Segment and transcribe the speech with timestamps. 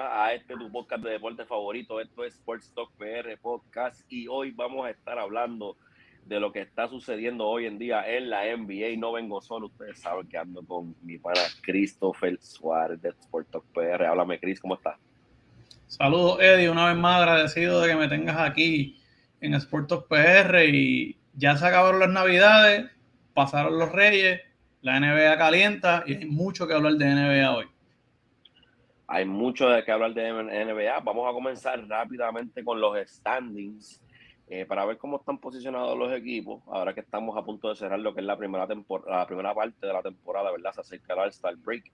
[0.00, 2.00] a este tu podcast de deporte favorito.
[2.00, 5.76] Esto es Sports Talk PR Podcast y hoy vamos a estar hablando
[6.24, 8.96] de lo que está sucediendo hoy en día en la NBA.
[8.96, 13.64] No vengo solo, ustedes saben que ando con mi pana Christopher Suárez de Sports Talk
[13.74, 14.06] PR.
[14.06, 14.96] Háblame, Chris, ¿cómo estás?
[15.86, 16.70] Saludos, Eddie.
[16.70, 18.98] Una vez más agradecido de que me tengas aquí
[19.40, 22.90] en Sport Talk PR y ya se acabaron las navidades,
[23.34, 24.40] pasaron los reyes,
[24.80, 27.66] la NBA calienta y hay mucho que hablar de NBA hoy.
[29.12, 31.00] Hay mucho de que hablar de NBA.
[31.00, 34.00] Vamos a comenzar rápidamente con los standings
[34.48, 36.62] eh, para ver cómo están posicionados los equipos.
[36.68, 38.68] Ahora que estamos a punto de cerrar lo que es la primera,
[39.08, 40.70] la primera parte de la temporada, ¿verdad?
[40.74, 41.90] Se acerca el Star Break.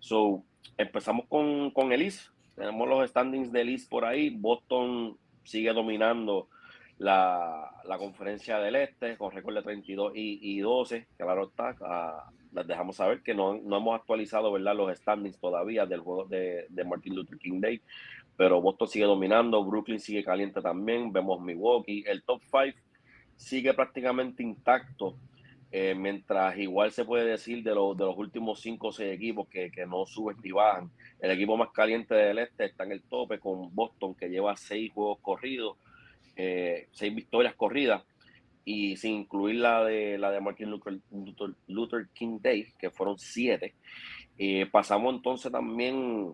[0.00, 0.44] So,
[0.76, 2.12] empezamos con, con el.
[2.54, 4.28] Tenemos los standings del East por ahí.
[4.28, 6.50] Boston sigue dominando
[6.98, 11.06] la, la, conferencia del Este con récord de 32 y, y 12.
[11.16, 11.74] Claro está,
[12.52, 14.74] les dejamos saber que no, no, hemos actualizado ¿verdad?
[14.74, 17.80] los standings todavía del juego de, de, Martin Luther King Day,
[18.36, 22.78] pero Boston sigue dominando, Brooklyn sigue caliente también, vemos Milwaukee, el top 5
[23.36, 25.16] sigue prácticamente intacto,
[25.72, 29.48] eh, mientras igual se puede decir de, lo, de los últimos 5 o 6 equipos
[29.48, 30.90] que, que, no suben ni bajan.
[31.20, 34.92] El equipo más caliente del este está en el tope con Boston que lleva 6
[34.92, 35.76] juegos corridos
[36.42, 38.02] eh, seis victorias corridas
[38.64, 40.70] y sin incluir la de la de Martin
[41.66, 43.74] Luther, King Day, que fueron siete.
[44.38, 46.32] Eh, pasamos entonces también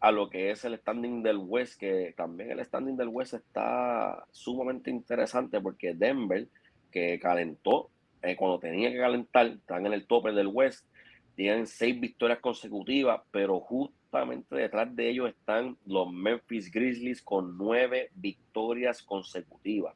[0.00, 4.24] a lo que es el standing del West, que también el standing del West está
[4.30, 6.48] sumamente interesante porque Denver,
[6.90, 7.90] que calentó
[8.22, 10.86] eh, cuando tenía que calentar, están en el tope del West,
[11.34, 18.10] tienen seis victorias consecutivas, pero justamente detrás de ellos están los Memphis Grizzlies con nueve
[18.14, 19.94] victorias consecutivas.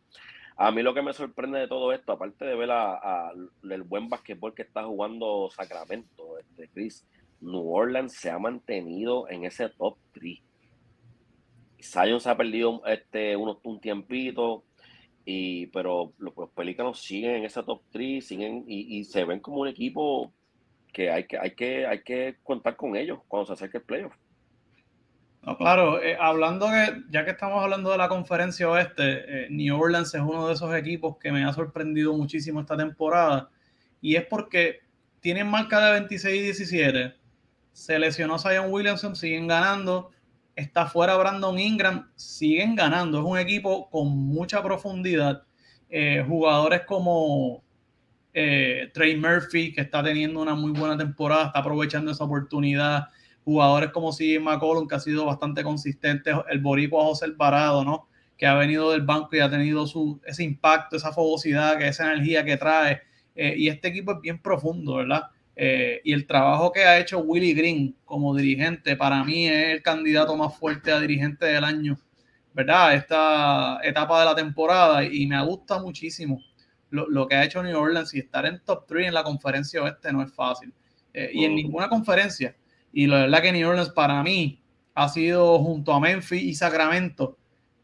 [0.56, 3.32] A mí lo que me sorprende de todo esto, aparte de ver a,
[3.68, 7.04] el buen basquetbol que está jugando Sacramento, este Chris,
[7.40, 10.40] New Orleans se ha mantenido en ese top 3.
[11.82, 14.64] Zion se ha perdido este, unos, un tiempito,
[15.24, 19.40] y, pero los, los Pelícanos siguen en ese top 3 siguen, y, y se ven
[19.40, 20.32] como un equipo
[20.92, 24.14] que hay que, hay que, hay que contar con ellos cuando se acerque el playoff.
[25.46, 29.78] No, claro, eh, hablando que, ya que estamos hablando de la conferencia oeste, eh, New
[29.78, 33.50] Orleans es uno de esos equipos que me ha sorprendido muchísimo esta temporada.
[34.00, 34.80] Y es porque
[35.20, 37.14] tienen marca de 26 y 17.
[37.72, 40.12] Se lesionó Zion Williamson, siguen ganando.
[40.56, 43.18] Está fuera Brandon Ingram, siguen ganando.
[43.18, 45.42] Es un equipo con mucha profundidad.
[45.90, 47.62] Eh, jugadores como
[48.32, 53.08] Trey Murphy, que está teniendo una muy buena temporada, está aprovechando esa oportunidad.
[53.44, 56.32] Jugadores como CJ McCollum, que ha sido bastante consistente.
[56.50, 58.08] El boricua José Alvarado, ¿no?
[58.36, 62.12] Que ha venido del banco y ha tenido su, ese impacto, esa fogosidad, que esa
[62.12, 63.02] energía que trae.
[63.34, 65.24] Eh, y este equipo es bien profundo, ¿verdad?
[65.56, 69.82] Eh, y el trabajo que ha hecho Willy Green como dirigente, para mí es el
[69.82, 71.98] candidato más fuerte a dirigente del año,
[72.52, 72.94] ¿verdad?
[72.94, 76.40] Esta etapa de la temporada y me gusta muchísimo
[76.94, 80.12] lo, que ha hecho New Orleans y estar en top 3 en la conferencia oeste
[80.12, 80.72] no es fácil.
[81.12, 82.54] Eh, y en ninguna conferencia.
[82.96, 84.62] Y la verdad que New Orleans para mí
[84.94, 87.36] ha sido junto a Memphis y Sacramento,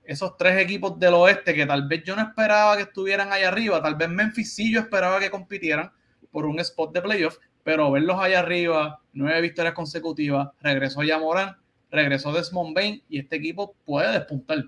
[0.04, 3.82] esos tres equipos del oeste que tal vez yo no esperaba que estuvieran ahí arriba,
[3.82, 5.90] tal vez Memphis sí yo esperaba que compitieran
[6.30, 11.56] por un spot de playoff, pero verlos allá arriba, nueve victorias consecutivas, regresó ya Morán,
[11.90, 14.64] regresó Desmond Bain y este equipo puede despuntar.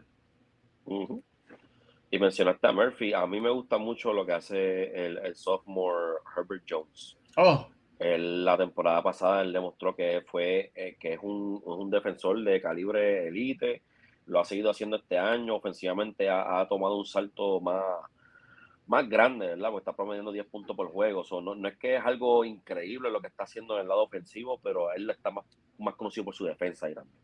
[2.10, 3.12] Y mencionaste a Murphy.
[3.12, 7.16] A mí me gusta mucho lo que hace el, sophomore Herbert Jones.
[7.36, 7.68] Oh.
[8.02, 13.28] La temporada pasada él demostró que fue eh, que es un, un, defensor de calibre
[13.28, 13.82] elite.
[14.26, 15.56] Lo ha seguido haciendo este año.
[15.56, 17.82] Ofensivamente ha, tomado un salto más,
[18.86, 19.70] más grande, ¿verdad?
[19.70, 21.22] Porque está promediando 10 puntos por juego.
[21.40, 24.58] no, no, es que es algo increíble lo que está haciendo en el lado ofensivo,
[24.62, 25.44] pero él está más,
[25.78, 27.16] más conocido por su defensa también.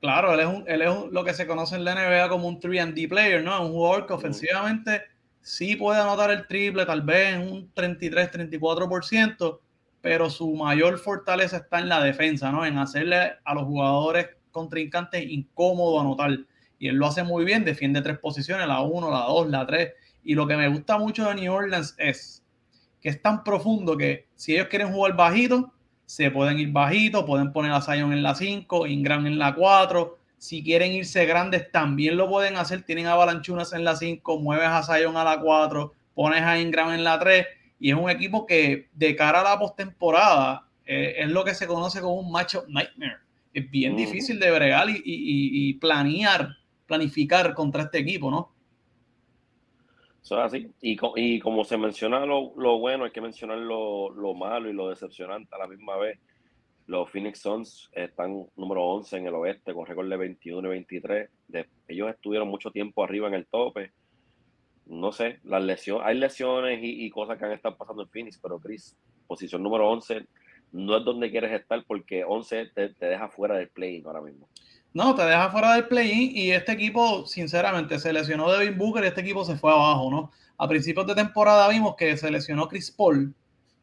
[0.00, 2.60] Claro, él es, un, él es lo que se conoce en la NBA como un
[2.60, 3.60] 3D player, ¿no?
[3.64, 5.02] Un jugador que ofensivamente
[5.40, 9.60] sí puede anotar el triple, tal vez en un 33-34%,
[10.06, 12.64] pero su mayor fortaleza está en la defensa, ¿no?
[12.64, 16.30] En hacerle a los jugadores contrincantes incómodo anotar.
[16.78, 19.92] Y él lo hace muy bien, defiende tres posiciones, la 1, la 2, la 3.
[20.22, 22.44] Y lo que me gusta mucho de New Orleans es
[23.00, 25.72] que es tan profundo que si ellos quieren jugar bajito,
[26.04, 30.18] se pueden ir bajitos, pueden poner a Zion en la 5, Ingram en la 4.
[30.38, 32.84] Si quieren irse grandes, también lo pueden hacer.
[32.84, 36.92] Tienen a Balanchunas en la 5, mueves a Zion a la 4, pones a Ingram
[36.92, 37.44] en la 3.
[37.78, 41.66] Y es un equipo que, de cara a la postemporada, eh, es lo que se
[41.66, 43.18] conoce como un matchup nightmare.
[43.52, 46.56] Es bien difícil de bregar y, y, y planear,
[46.86, 48.56] planificar contra este equipo, ¿no?
[50.26, 50.72] Eso es así.
[50.80, 54.72] Y, y como se menciona lo, lo, bueno, hay que mencionar lo, lo, malo y
[54.72, 56.18] lo decepcionante a la misma vez.
[56.88, 61.30] Los Phoenix Suns están número 11 en el oeste con récord de 21 y 23.
[61.86, 63.92] ellos estuvieron mucho tiempo arriba en el tope.
[64.86, 68.58] No sé, las lesiones, hay lesiones y, cosas que han estado pasando en Phoenix, pero
[68.58, 68.96] Chris,
[69.26, 70.26] posición número 11
[70.72, 74.48] no es donde quieres estar porque 11 te, deja fuera del play ahora mismo.
[74.92, 79.08] No, te deja fuera del play y este equipo, sinceramente, se lesionó Devin Booker y
[79.08, 80.30] este equipo se fue abajo, ¿no?
[80.58, 83.34] A principios de temporada vimos que se lesionó Chris Paul,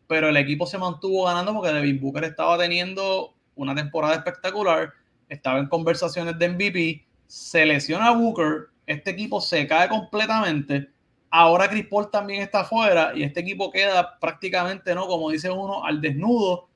[0.07, 4.91] pero el equipo se mantuvo ganando porque Devin Booker estaba teniendo una temporada espectacular,
[5.29, 10.89] estaba en conversaciones de MVP, se lesiona Booker, este equipo se cae completamente,
[11.33, 15.07] ahora Chris Paul también está fuera y este equipo queda prácticamente, ¿no?
[15.07, 16.69] Como dice uno, al desnudo.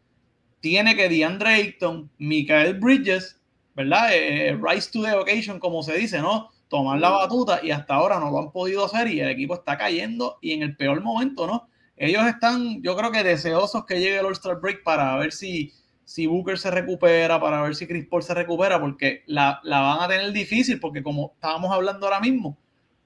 [0.60, 3.40] Tiene que DeAndre Ayton, Michael Bridges,
[3.76, 4.12] ¿verdad?
[4.14, 6.50] Eh, eh, rise to the occasion, como se dice, ¿no?
[6.68, 9.78] Tomar la batuta y hasta ahora no lo han podido hacer y el equipo está
[9.78, 11.70] cayendo y en el peor momento, ¿no?
[11.98, 15.74] ellos están, yo creo que deseosos que llegue el All-Star Break para ver si,
[16.06, 20.08] si Booker se recupera, para ver si Chris Paul se recupera, porque la, van a
[20.08, 22.58] tener difícil, porque como estábamos hablando ahora mismo,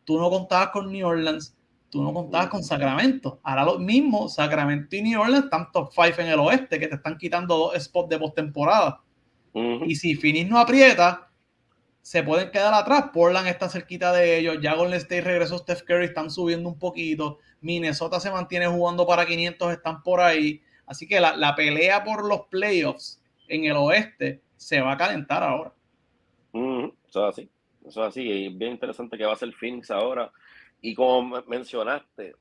[0.05, 1.55] tú no contabas con New Orleans,
[1.89, 3.39] tú no contabas con Sacramento.
[3.43, 6.95] Ahora lo mismo, Sacramento y New Orleans están top 5 en el oeste, que te
[6.95, 9.01] están quitando dos spots de postemporada.
[9.53, 11.29] Y si Finis no aprieta,
[12.01, 13.09] se pueden quedar atrás.
[13.13, 14.57] Portland está cerquita de ellos.
[14.61, 17.39] Ya Golden State regresó Steph Curry, están subiendo un poquito.
[17.61, 20.61] Minnesota se mantiene jugando para 500, están por ahí.
[20.85, 25.73] Así que la, pelea por los playoffs en el oeste se va a calentar ahora.
[27.07, 27.49] eso es así.
[27.85, 28.21] Eso es así.
[28.21, 30.31] Y bien interesante que va a ser Phoenix ahora.
[30.81, 32.35] Y como mencionaste,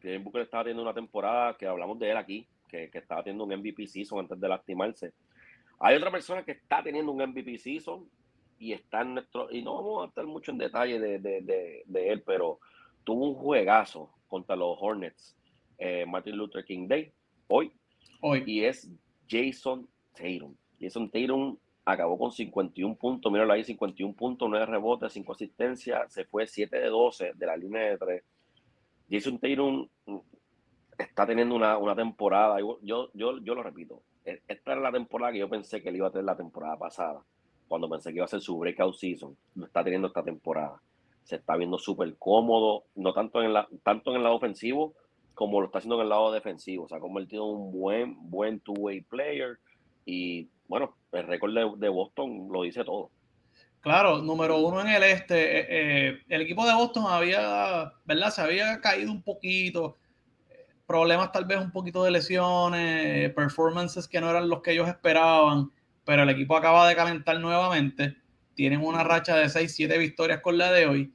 [0.00, 3.44] que Booker estaba teniendo una temporada que hablamos de él aquí, que, que estaba teniendo
[3.44, 5.12] un MVP season antes de lastimarse.
[5.80, 8.08] Hay otra persona que está teniendo un MVP season
[8.58, 12.60] y está en nuestro, y no vamos a estar mucho en detalle de, él, pero
[13.04, 15.36] tuvo un juegazo contra los Hornets,
[15.78, 17.12] eh, Martin Luther King Day,
[17.48, 17.72] hoy,
[18.20, 18.90] hoy, y es
[19.28, 20.54] Jason Tatum.
[20.80, 26.24] Jason Tatum acabó con 51 puntos, míralo ahí, 51 puntos, 9 rebotes, 5 asistencias, se
[26.24, 28.24] fue 7 de 12 de la línea de 3.
[29.10, 29.88] Jason Tatum
[30.96, 35.32] está teniendo una, una temporada, yo, yo, yo lo repito, e, esta era la temporada
[35.32, 37.22] que yo pensé que él iba a tener la temporada pasada
[37.68, 40.80] cuando pensé que iba a ser su breakout season, lo está teniendo esta temporada.
[41.24, 44.94] Se está viendo súper cómodo, no tanto en, la, tanto en el lado ofensivo
[45.34, 46.86] como lo está haciendo en el lado defensivo.
[46.88, 49.58] Se ha convertido en un buen, buen two-way player
[50.04, 53.10] y bueno, el récord de, Boston lo dice todo.
[53.80, 55.60] Claro, número uno en el este.
[55.60, 58.30] Eh, eh, el equipo de Boston había, ¿verdad?
[58.30, 59.98] Se había caído un poquito.
[60.86, 65.70] Problemas tal vez un poquito de lesiones, performances que no eran los que ellos esperaban
[66.04, 68.16] pero el equipo acaba de calentar nuevamente.
[68.54, 71.12] Tienen una racha de 6-7 victorias con la de hoy.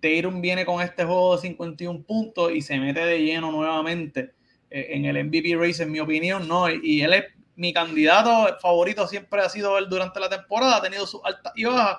[0.00, 4.34] Tatum viene con este juego de 51 puntos y se mete de lleno nuevamente
[4.70, 6.70] eh, en el MVP race, en mi opinión, ¿no?
[6.70, 7.24] Y él es
[7.56, 11.64] mi candidato favorito, siempre ha sido él durante la temporada, ha tenido sus altas y
[11.64, 11.98] bajas.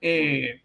[0.00, 0.62] Eh,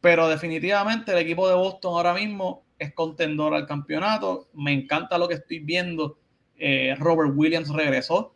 [0.00, 4.48] pero definitivamente el equipo de Boston ahora mismo es contendor al campeonato.
[4.54, 6.18] Me encanta lo que estoy viendo.
[6.56, 8.34] Eh, Robert Williams regresó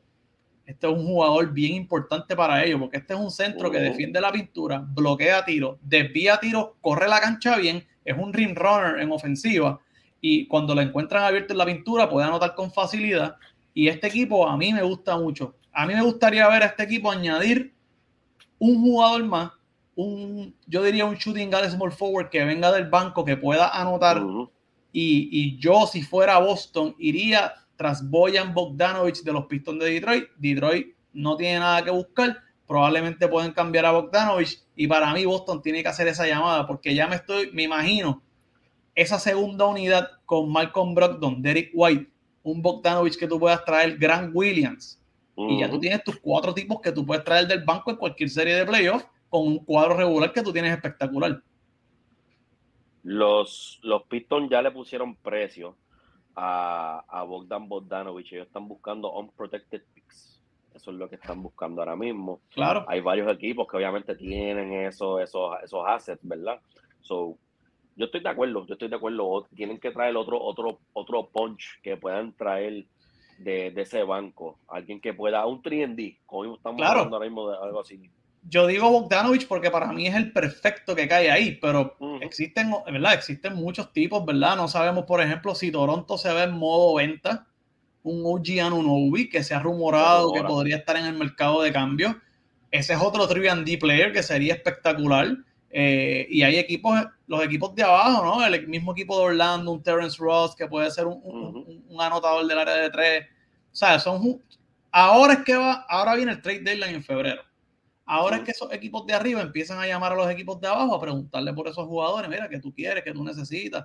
[0.68, 4.20] este es un jugador bien importante para ellos, porque este es un centro que defiende
[4.20, 9.10] la pintura, bloquea tiro, desvía tiro, corre la cancha bien, es un ring runner en
[9.10, 9.80] ofensiva
[10.20, 13.36] y cuando lo encuentran abierto en la pintura puede anotar con facilidad.
[13.78, 15.54] Y este equipo a mí me gusta mucho.
[15.72, 17.76] A mí me gustaría ver a este equipo añadir
[18.58, 19.52] un jugador más,
[19.94, 24.20] un, yo diría un shooting guard small forward que venga del banco, que pueda anotar.
[24.92, 30.24] y, y yo, si fuera Boston, iría tras Boyan Bogdanovich de los Pistons de Detroit.
[30.38, 32.36] Detroit no tiene nada que buscar.
[32.66, 34.60] Probablemente pueden cambiar a Bogdanovich.
[34.74, 38.24] Y para mí, Boston tiene que hacer esa llamada porque ya me estoy, me imagino,
[38.96, 42.10] esa segunda unidad con Malcolm Brogdon, Derek White,
[42.42, 45.00] un Bogdanovich que tú puedas traer, Grant Williams.
[45.36, 48.28] Y ya tú tienes tus cuatro tipos que tú puedes traer del banco en cualquier
[48.28, 51.40] serie de playoffs con un cuadro regular que tú tienes espectacular.
[53.04, 55.76] Los, los Pistons ya le pusieron precio
[56.34, 58.32] a, Bogdan Bogdanovich.
[58.32, 60.40] Ellos están buscando unprotected picks.
[60.74, 62.40] Eso es lo que están buscando ahora mismo.
[62.50, 62.84] Claro.
[62.88, 66.60] Hay varios equipos que obviamente tienen esos, esos, esos assets, ¿verdad?
[67.00, 67.36] So,
[67.98, 69.46] yo estoy de acuerdo, yo estoy de acuerdo.
[69.54, 72.86] Tienen que traer otro, otro, otro punch que puedan traer
[73.38, 74.58] de, ese banco.
[74.68, 78.10] Alguien que pueda, un 3D, como estamos hablando ahora mismo de algo así
[78.42, 83.14] yo digo Bogdanovich porque para mí es el perfecto que cae ahí, pero existen, ¿verdad?
[83.14, 84.56] Existen muchos tipos, ¿verdad?
[84.56, 87.46] No sabemos, por ejemplo, si Toronto se ve en modo venta,
[88.02, 92.18] un OG Anunobi que se ha rumorado que podría estar en el mercado de cambio.
[92.70, 95.36] Ese es otro 3D player que sería espectacular.
[95.70, 98.44] Eh, y hay equipos, los equipos de abajo, ¿no?
[98.44, 102.58] El mismo equipo de Orlando, un Terence Ross que puede ser un, un anotador del
[102.58, 103.26] área de tres.
[103.72, 104.42] O sea, son
[104.90, 107.42] ahora es que va, ahora viene el trade deadline en febrero.
[108.04, 110.94] Ahora es que esos equipos de arriba empiezan a llamar a los equipos de abajo
[110.94, 113.84] a preguntarle por esos jugadores, mira, que tú quieres, que tú necesitas,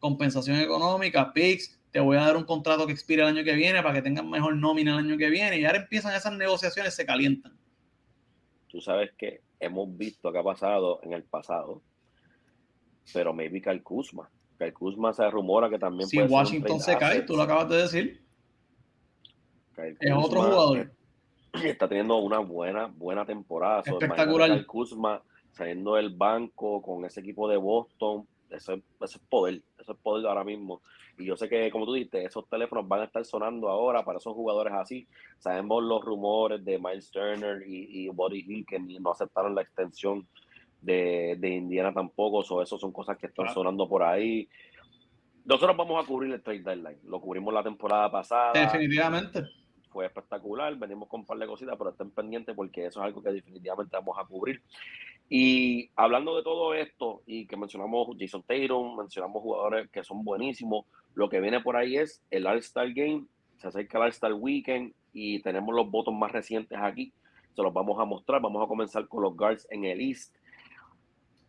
[0.00, 3.80] compensación económica, picks, te voy a dar un contrato que expire el año que viene
[3.82, 5.58] para que tengan mejor nómina el año que viene.
[5.58, 7.56] Y ahora empiezan esas negociaciones, se calientan.
[8.68, 11.82] Tú sabes que hemos visto que ha pasado en el pasado,
[13.12, 14.28] pero maybe Kyle Kuzma.
[14.58, 18.24] Kyle Kuzma se rumora que también si Washington se cae, tú lo acabas de decir.
[19.76, 20.92] es otro jugador.
[21.64, 23.82] Está teniendo una buena, buena temporada.
[23.84, 24.50] Espectacular.
[24.50, 28.26] Kyle Kuzma saliendo del banco con ese equipo de Boston.
[28.50, 30.82] Eso, eso es poder, eso es poder ahora mismo.
[31.18, 34.18] Y yo sé que, como tú dijiste, esos teléfonos van a estar sonando ahora para
[34.18, 35.06] esos jugadores así.
[35.38, 40.26] Sabemos los rumores de Miles Turner y, y Buddy Hill que no aceptaron la extensión
[40.80, 42.38] de, Indiana tampoco.
[42.38, 44.48] O eso son cosas que están sonando por ahí.
[45.44, 46.98] Nosotros vamos a cubrir el trade deadline.
[47.04, 48.52] Lo cubrimos la temporada pasada.
[48.52, 49.42] Definitivamente.
[49.90, 50.74] Fue espectacular.
[50.76, 53.96] Venimos con un par de cositas, pero estén pendientes porque eso es algo que definitivamente
[53.96, 54.62] vamos a cubrir.
[55.28, 60.86] Y hablando de todo esto, y que mencionamos Jason Tatum, mencionamos jugadores que son buenísimos,
[61.14, 63.26] lo que viene por ahí es el All-Star Game,
[63.58, 67.12] se acerca el All-Star Weekend y tenemos los votos más recientes aquí.
[67.54, 68.40] Se los vamos a mostrar.
[68.40, 70.34] Vamos a comenzar con los guards en el East.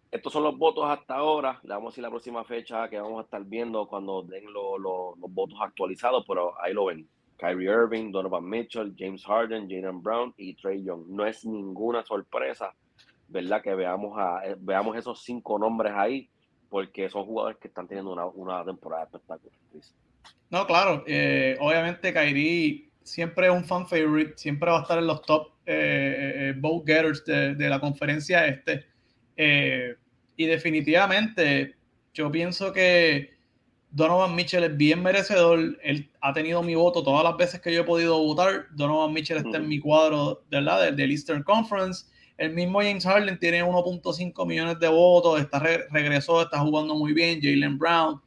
[0.09, 1.59] Estos son los votos hasta ahora.
[1.63, 5.57] Le vamos a la próxima fecha que vamos a estar viendo cuando den los votos
[5.61, 7.07] actualizados, pero ahí lo ven.
[7.37, 11.05] Kyrie Irving, Donovan Mitchell, James Harden, Jalen Brown y Trey Young.
[11.07, 12.75] No es ninguna sorpresa,
[13.29, 13.61] ¿verdad?
[13.61, 16.29] Que veamos, a, eh, veamos esos cinco nombres ahí
[16.71, 19.53] porque son jugadores que están teniendo una, temporada espectacular.
[20.49, 25.05] No, claro, eh, obviamente Kyrie siempre es un fan favorite, siempre va a estar en
[25.05, 28.85] los top eh, eh getters de, la conferencia este.
[30.35, 31.75] y definitivamente
[32.13, 33.31] yo pienso que
[33.91, 35.77] Donovan Mitchell es bien merecedor.
[35.83, 38.67] Él ha tenido mi voto todas las veces que yo he podido votar.
[38.71, 40.93] Donovan Mitchell está en mi cuadro ¿verdad?
[40.93, 42.05] del Eastern Conference.
[42.41, 47.39] El mismo James Harden tiene 1.5 millones de votos, está regresó, está jugando muy bien.
[47.39, 48.19] Jalen Brown.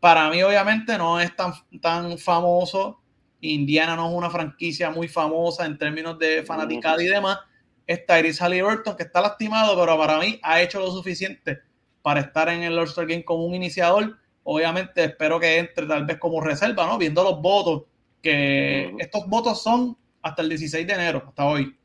[0.00, 3.02] Para mí, obviamente, no es tan, tan famoso.
[3.42, 7.38] Indiana no es una franquicia muy famosa en términos de fanaticada y demás.
[7.86, 11.58] Es Tyrese Halliburton, que está lastimado, pero para mí ha hecho lo suficiente
[12.00, 14.16] para estar en el All-Star Game como un iniciador.
[14.42, 16.96] Obviamente, espero que entre tal vez como reserva, ¿no?
[16.96, 17.82] Viendo los votos,
[18.22, 21.76] que estos votos son hasta el 16 de enero, hasta hoy.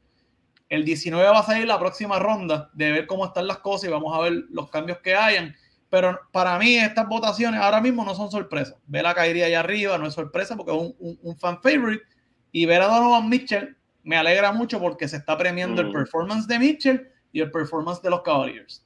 [0.69, 3.91] El 19 va a salir la próxima ronda de ver cómo están las cosas y
[3.91, 5.55] vamos a ver los cambios que hayan.
[5.89, 8.75] Pero para mí estas votaciones ahora mismo no son sorpresas.
[8.87, 12.03] Ver a Kyrie allá arriba no es sorpresa porque es un, fan favorite.
[12.51, 15.93] Y ver a Donovan Mitchell me alegra mucho porque se está premiando el mm.
[15.93, 18.83] performance de Mitchell y el performance de los Cavaliers.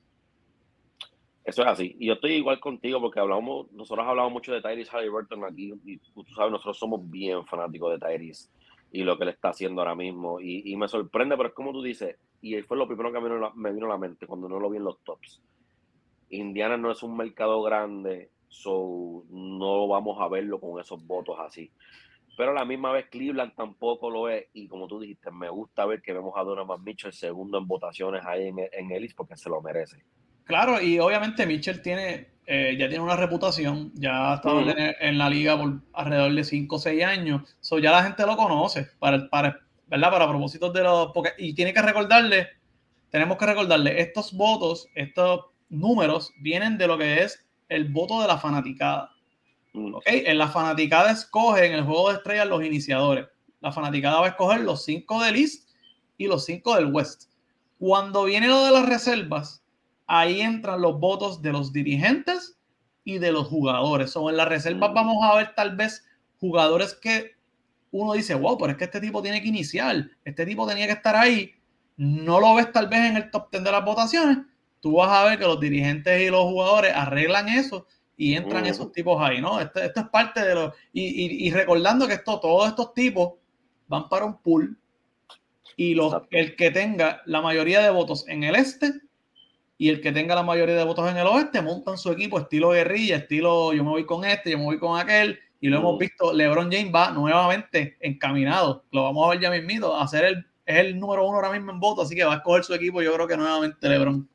[1.45, 1.95] Eso es así.
[2.00, 5.98] Y yo estoy igual contigo porque hablamos, nosotros hablamos mucho de Tyrese Halliburton aquí y
[5.98, 8.50] tú sabes, nosotros somos bien fanáticos de Tyrese
[8.91, 10.39] y lo que le está haciendo ahora mismo.
[10.39, 13.86] Y, me sorprende, pero es como tú dices, y fue lo primero que me vino,
[13.86, 15.41] a la mente cuando no lo vi en los tops.
[16.29, 21.72] Indiana no es un mercado grande, so no vamos a verlo con esos votos así.
[22.38, 24.48] Pero a la misma vez Cleveland tampoco lo es.
[24.53, 28.25] Y como tú dijiste, me gusta ver que vemos a Donovan Mitchell segundo en votaciones
[28.25, 30.05] ahí en, en Ellis porque se lo merece.
[30.50, 35.29] Claro, y obviamente Mitchell tiene, eh, ya tiene una reputación, ya ha estado en, la
[35.29, 39.29] liga por alrededor de 5 o 6 años, so ya la gente lo conoce, para,
[39.29, 40.10] para, ¿verdad?
[40.10, 41.12] Para propósitos de los...
[41.13, 42.48] Porque, y tiene que recordarle,
[43.12, 48.27] tenemos que recordarle, estos votos, estos números vienen de lo que es el voto de
[48.27, 49.12] la fanaticada.
[49.94, 50.24] ¿okay?
[50.25, 53.27] En la fanaticada escoge en el juego de estrellas los iniciadores.
[53.62, 55.70] La fanaticada va a escoger los 5 del East
[56.18, 57.29] y los 5 del West.
[57.77, 59.62] Cuando viene lo de las reservas,
[60.10, 62.58] ahí entran los votos de los dirigentes
[63.04, 64.16] y de los jugadores.
[64.18, 66.04] O en las reservas vamos a ver tal vez
[66.39, 67.36] jugadores que
[67.92, 70.94] uno dice, wow, pero es que este tipo tiene que iniciar, este tipo tenía que
[70.94, 71.54] estar ahí.
[71.96, 74.39] No lo ves tal vez en el top 10 de las votaciones.
[74.80, 77.86] Tú vas a ver que los dirigentes y los jugadores arreglan eso
[78.18, 79.60] y entran esos tipos ahí, ¿no?
[79.60, 80.74] Esto, es parte de lo...
[80.92, 83.34] Y, recordando que esto, todos estos tipos
[83.88, 84.78] van para un pool
[85.75, 89.09] y los, el que tenga la mayoría de votos en el este
[89.79, 92.71] y el que tenga la mayoría de votos en el oeste montan su equipo estilo
[92.71, 95.95] guerrilla, estilo yo me voy con este, yo me voy con aquel, y lo hemos
[95.95, 95.98] mm.
[95.98, 100.45] visto, LeBron James va nuevamente encaminado, lo vamos a ver ya mismito, a ser el,
[100.65, 103.01] es el número uno ahora mismo en votos, así que va a escoger su equipo,
[103.01, 104.29] yo creo que nuevamente LeBron.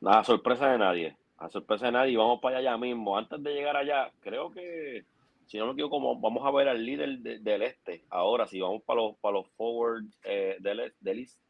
[0.00, 3.52] Nada, sorpresa de nadie, a sorpresa de nadie, vamos para allá ya mismo, antes de
[3.52, 5.04] llegar allá, creo que,
[5.46, 8.82] si no me equivoco, como vamos a ver al líder del este, ahora, si vamos
[8.84, 11.42] para los, para los forward eh, del, del este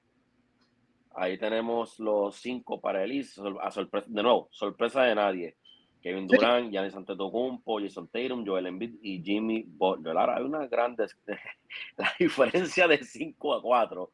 [1.15, 3.27] Ahí tenemos los cinco para el
[3.61, 5.57] a sorpresa, de nuevo, sorpresa de nadie.
[6.03, 10.17] Kevin Durant, Giannis Antetokounmpo, Jason Tatum, Joel Embiid y Jimmy Butler.
[10.19, 10.97] Ahora hay una gran
[11.97, 14.11] la diferencia de 5 a 4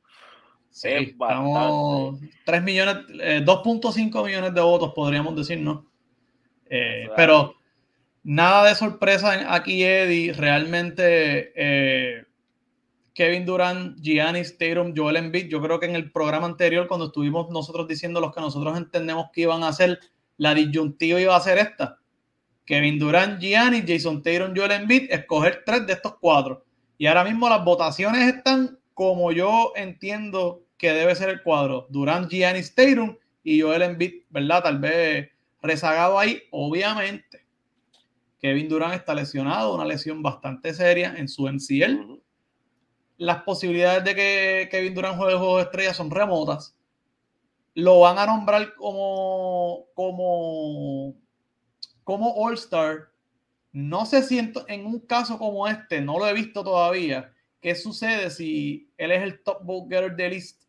[0.71, 2.31] sí, es bastante.
[2.45, 5.87] 3 millones, 2.5 eh, millones de votos podríamos decir, ¿no?
[6.69, 7.55] Eh, pero
[8.23, 10.35] nada de sorpresa aquí, Eddie.
[10.35, 12.27] Realmente eh,
[13.19, 15.49] Kevin Durant, Giannis, Tatum, Joel Embiid.
[15.49, 19.31] Yo creo que en el programa anterior, cuando estuvimos nosotros diciendo los que nosotros entendemos
[19.33, 19.99] que iban a hacer
[20.37, 21.99] la disyuntiva iba a ser esta.
[22.65, 26.65] Kevin Durant, Giannis, Jason Taylor, Joel Embiid, escoger tres de estos cuatro.
[26.97, 31.89] Y ahora mismo las votaciones están como yo entiendo que debe ser el cuadro.
[31.91, 34.63] Durant, Giannis, Taylor y Joel Embiid, ¿verdad?
[34.63, 35.29] Tal vez
[35.61, 37.45] rezagado ahí, obviamente.
[38.41, 42.21] Kevin Durant está lesionado, una lesión bastante seria en su MCL.
[43.19, 46.75] Las posibilidades de que Kevin Durant juegue el juego de estrellas son remotas
[47.79, 51.15] lo van a nombrar como, como,
[52.03, 53.13] como All-Star.
[53.71, 58.31] No sé si en, un caso como este, no lo he visto todavía, qué sucede
[58.31, 60.65] si él es el top vote de list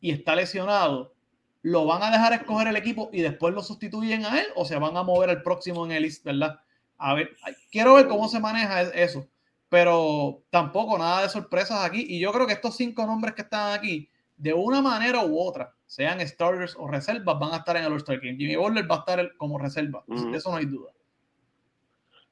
[0.00, 1.14] y está lesionado.
[1.62, 4.76] ¿Lo van a dejar escoger el equipo y después lo sustituyen a él o se
[4.76, 6.58] van a mover al próximo en el list, verdad?
[6.98, 7.36] A ver,
[7.70, 9.28] quiero ver cómo se maneja eso,
[9.74, 12.06] pero tampoco nada de sorpresas aquí.
[12.08, 15.74] Y yo creo que estos cinco nombres que están aquí, de una manera u otra,
[15.84, 18.36] sean starters o reservas, van a estar en el All-Star Game.
[18.36, 20.92] Jimmy Butler va a estar como reserva, de eso no hay duda.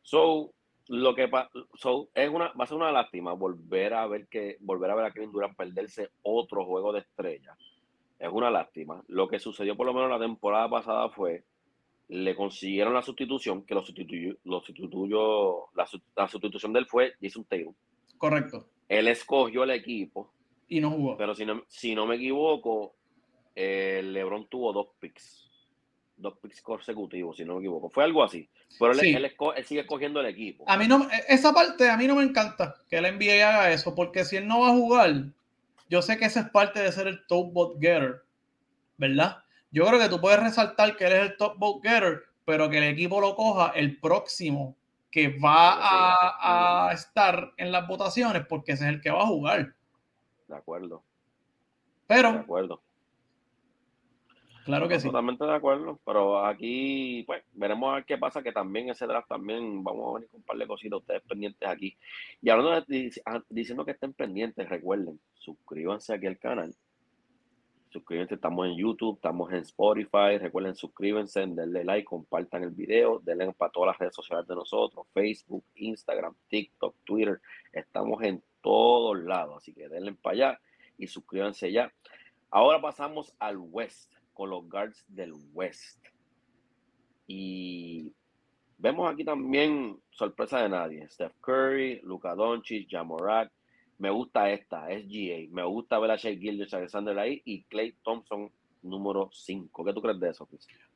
[0.02, 0.52] So,
[0.86, 1.28] lo que
[1.74, 5.06] so, es una, va a ser una lástima volver a ver que volver a ver
[5.06, 7.56] a Kevin Durant perderse otro juego de estrella.
[8.20, 9.02] Es una lástima.
[9.08, 11.42] Lo que sucedió por lo menos la temporada pasada fue
[12.12, 17.14] le consiguieron la sustitución, que lo sustituyó, lo sustituyó la, la sustitución de él fue
[17.22, 17.72] Jason Taylor.
[18.18, 18.68] Correcto.
[18.86, 20.30] Él escogió el equipo.
[20.68, 21.16] Y no jugó.
[21.16, 22.94] Pero si no, si no me equivoco,
[23.56, 25.48] LeBron tuvo dos picks,
[26.18, 27.88] dos picks consecutivos, si no me equivoco.
[27.88, 28.46] Fue algo así.
[28.78, 29.34] Pero él,
[29.64, 30.64] sigue escogiendo el equipo.
[30.68, 33.94] A mí no, esa parte a mí no me encanta que el NBA haga eso,
[33.94, 35.24] porque si él no va a jugar,
[35.88, 38.22] yo sé que esa es parte de ser el top vote getter,
[38.98, 39.38] ¿verdad?
[39.72, 42.78] Yo creo que tú puedes resaltar que él es el top vote getter, pero que
[42.78, 44.76] el equipo lo coja el próximo
[45.10, 49.26] que va a, a estar en las votaciones, porque ese es el que va a
[49.26, 49.74] jugar.
[50.48, 51.02] De acuerdo.
[52.06, 52.82] Pero de acuerdo.
[54.64, 55.08] Claro que sí.
[55.08, 59.28] Totalmente de acuerdo, pero aquí, pues, veremos a ver qué pasa, que también ese draft
[59.28, 61.96] también vamos a venir con un par de cositas ustedes pendientes aquí.
[62.40, 66.74] Y hablando de, ah, diciendo que estén pendientes, recuerden, suscríbanse aquí al canal.
[67.92, 70.38] Suscríbanse, estamos en YouTube, estamos en Spotify.
[70.38, 75.06] Recuerden, suscríbanse, denle like, compartan el video, denle para todas las redes sociales de nosotros:
[75.12, 77.38] Facebook, Instagram, TikTok, Twitter.
[77.70, 80.60] Estamos en todos lados, así que denle para allá
[80.96, 81.92] y suscríbanse ya.
[82.50, 86.02] Ahora pasamos al West con los guards del West.
[87.26, 88.10] Y
[88.78, 91.06] vemos aquí también sorpresa de nadie.
[91.10, 93.52] Steph Curry, Luka Doncic, Jamorak.
[94.02, 95.46] Me gusta esta, SGA.
[95.52, 98.50] Me gusta ver a Shea Gildas Alexander ahí y Clay Thompson
[98.82, 99.84] número 5.
[99.84, 100.48] ¿Qué tú crees de eso,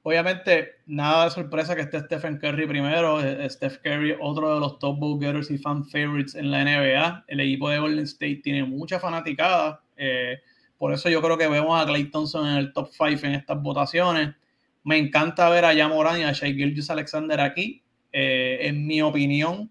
[0.02, 3.22] Obviamente, nada de sorpresa que esté Stephen Curry primero.
[3.22, 7.26] Eh, eh, Steph Curry, otro de los top getters y fan favorites en la NBA.
[7.28, 9.84] El equipo de Golden State tiene mucha fanaticada.
[9.96, 10.40] Eh,
[10.76, 13.62] por eso yo creo que vemos a Clay Thompson en el top 5 en estas
[13.62, 14.34] votaciones.
[14.82, 17.84] Me encanta ver a Yamoran y a Shai Gilgis Alexander aquí.
[18.10, 19.70] En mi opinión,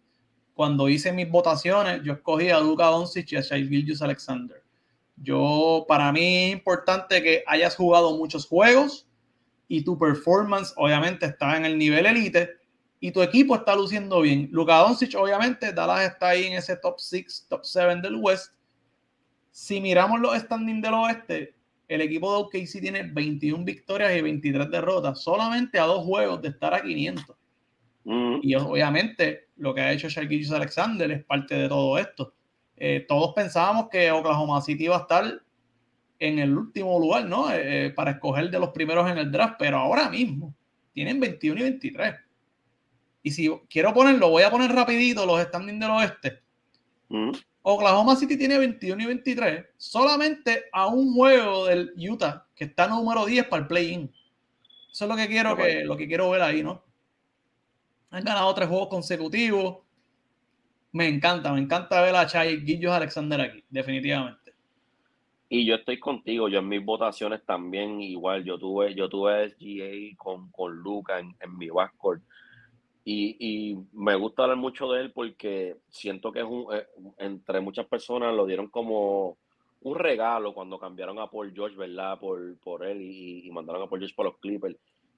[0.55, 4.63] cuando hice mis votaciones, yo escogí a Luka Doncic y a Shai Gilgis Alexander.
[5.17, 9.07] Yo, para mí es importante que hayas jugado muchos juegos
[9.67, 12.49] y tu performance obviamente está en el nivel elite
[12.99, 14.49] y tu equipo está luciendo bien.
[14.51, 18.55] Luka Doncic, obviamente, Dallas está ahí en ese top 6, top 7 del West
[19.55, 21.55] si miramos los standings del oeste,
[21.87, 26.49] el equipo de OKC tiene 21 victorias y 23 derrotas, solamente a dos juegos de
[26.49, 27.37] estar a 500.
[28.05, 28.39] Mm.
[28.41, 32.33] Y obviamente lo que ha hecho Shaquille Alexander es parte de todo esto.
[32.77, 35.41] Eh, todos pensábamos que Oklahoma City iba a estar
[36.19, 37.51] en el último lugar, ¿no?
[37.51, 40.55] Eh, eh, para escoger de los primeros en el draft, pero ahora mismo
[40.93, 42.15] tienen 21 y 23.
[43.23, 46.39] Y si quiero ponerlo, voy a poner rapidito los standings del oeste.
[47.09, 47.31] Mm.
[47.63, 53.25] Oklahoma City tiene 21 y 23, solamente a un juego del Utah, que está número
[53.25, 54.11] 10 para el play-in.
[54.91, 56.83] Eso es lo que quiero, que, lo que quiero ver ahí, ¿no?
[58.11, 59.79] Han ganado tres juegos consecutivos.
[60.91, 64.53] Me encanta, me encanta ver a Chai Guillos Alexander aquí, definitivamente.
[65.49, 70.17] Y yo estoy contigo, yo en mis votaciones también, igual, yo tuve, yo tuve SGA
[70.17, 72.21] con, con Luca en, en mi backcourt
[73.07, 76.87] y, me gusta hablar mucho de él porque siento que es un, eh,
[77.19, 79.37] entre muchas personas lo dieron como
[79.81, 82.19] un regalo cuando cambiaron a Paul George, ¿verdad?
[82.19, 84.75] Por, por él y, mandaron a Paul George por los Clippers.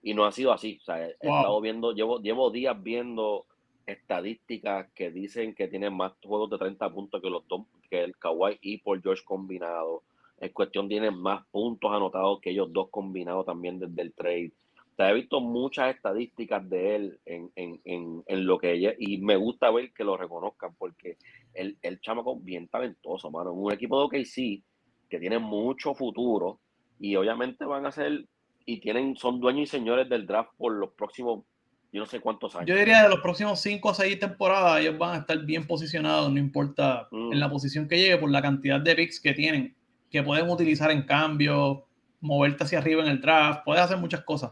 [0.08, 0.78] Y no ha sido así.
[0.82, 3.46] O sea, he estado viendo, llevo, llevo días viendo
[3.86, 7.44] estadísticas que dicen que tiene más juegos de 30 puntos que los
[7.90, 10.04] que el Kawhi y por George combinado.
[10.40, 14.54] En cuestión tiene más puntos anotados que ellos dos combinados también desde el trade.
[14.94, 18.94] O sea, he visto muchas estadísticas de él en, en, en, en lo que ella,
[18.98, 21.18] y me gusta ver que lo reconozcan porque
[21.54, 23.52] el, el chamaco bien talentoso, mano.
[23.52, 24.64] Un equipo de OKC
[25.10, 26.62] que tiene mucho futuro
[26.98, 28.24] y obviamente van a ser
[28.68, 31.46] y tienen, son dueños y señores del draft por los próximos
[31.90, 32.68] yo no sé cuántos años.
[32.68, 36.30] Yo diría de los próximos 5 o 6 temporadas, ellos van a estar bien posicionados,
[36.30, 37.32] no importa mm.
[37.32, 39.74] en la posición que llegue, por la cantidad de picks que tienen,
[40.12, 41.88] que pueden utilizar en cambio,
[42.20, 44.52] moverte hacia arriba en el draft, puedes hacer muchas cosas.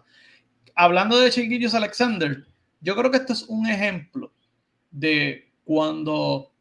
[0.75, 2.45] Hablando de Chiquillos Alexander,
[2.80, 4.32] yo creo que esto es un ejemplo
[4.91, 6.54] de cuando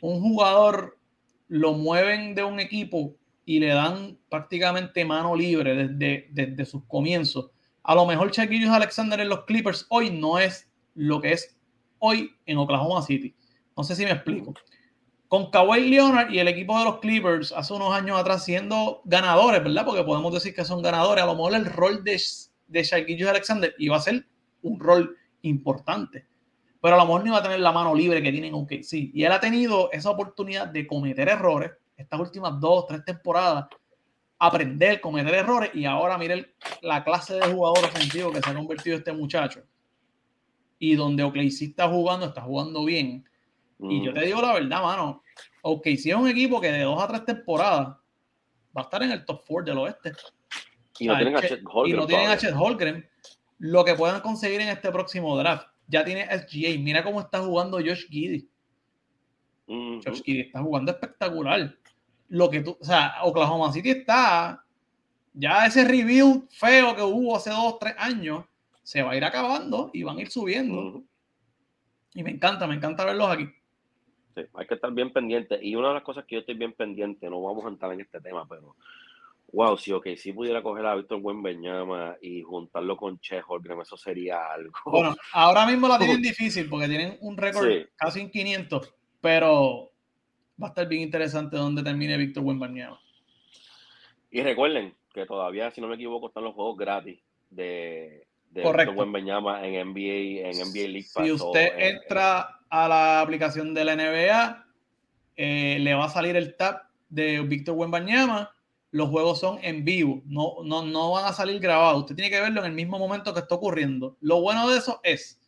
[0.00, 0.98] un jugador
[1.46, 3.14] lo mueven de un equipo
[3.56, 7.50] y le dan prácticamente mano libre desde, desde sus comienzos
[7.84, 11.56] a lo mejor Shaquille Alexander en los Clippers hoy no es lo que es
[11.98, 13.34] hoy en Oklahoma City.
[13.76, 14.54] No sé si me explico.
[15.26, 19.64] Con Kawhi Leonard y el equipo de los Clippers hace unos años atrás siendo ganadores,
[19.64, 19.84] ¿verdad?
[19.84, 21.24] Porque podemos decir que son ganadores.
[21.24, 22.20] A lo mejor el rol de,
[22.68, 24.26] de Shaquille Alexander iba a ser
[24.62, 26.26] un rol importante.
[26.80, 29.10] Pero a lo mejor no iba a tener la mano libre que tienen aunque sí.
[29.14, 33.66] Y él ha tenido esa oportunidad de cometer errores estas últimas dos, tres temporadas
[34.42, 36.44] aprender, cometer errores y ahora miren
[36.80, 39.62] la clase de jugador ofensivo que se ha convertido este muchacho.
[40.80, 43.24] Y donde OKC está jugando, está jugando bien.
[43.78, 45.22] Y yo te digo la verdad, mano,
[45.62, 47.96] OKC es un equipo que de dos a tres temporadas
[48.76, 50.12] va a estar en el top four del oeste.
[50.98, 51.94] Y no tienen a Chet Holgren.
[51.94, 53.08] Y no tienen a Chet Holgren.
[53.58, 55.68] Lo que puedan conseguir en este próximo draft.
[55.86, 56.76] Ya tiene SGA.
[56.80, 58.48] Mira cómo está jugando Josh Giddy.
[59.68, 61.76] Josh Giddy está jugando espectacular
[62.32, 64.64] lo que tú, o sea, Oklahoma City está,
[65.34, 68.46] ya ese review feo que hubo hace dos, tres años,
[68.82, 71.02] se va a ir acabando y van a ir subiendo.
[72.14, 73.50] Y me encanta, me encanta verlos aquí.
[74.34, 75.58] Sí, hay que estar bien pendiente.
[75.62, 78.00] Y una de las cosas que yo estoy bien pendiente, no vamos a entrar en
[78.00, 78.76] este tema, pero
[79.52, 83.98] wow, si ok, si pudiera coger a Víctor Beñama y juntarlo con Che Holgren, eso
[83.98, 84.72] sería algo.
[84.86, 89.91] Bueno, ahora mismo la tienen difícil porque tienen un récord casi en 500, pero
[90.62, 93.00] va a estar bien interesante donde termine Víctor Wembanyama.
[94.30, 97.20] Y recuerden que todavía, si no me equivoco, están los juegos gratis
[97.50, 101.24] de, de Víctor Wembanyama en NBA, en NBA League Pass.
[101.24, 104.66] Si usted entra a la aplicación de la NBA,
[105.36, 108.54] eh, le va a salir el tab de Víctor Wembanyama.
[108.90, 112.02] Los juegos son en vivo, no, no, no van a salir grabados.
[112.02, 114.16] Usted tiene que verlo en el mismo momento que está ocurriendo.
[114.20, 115.41] Lo bueno de eso es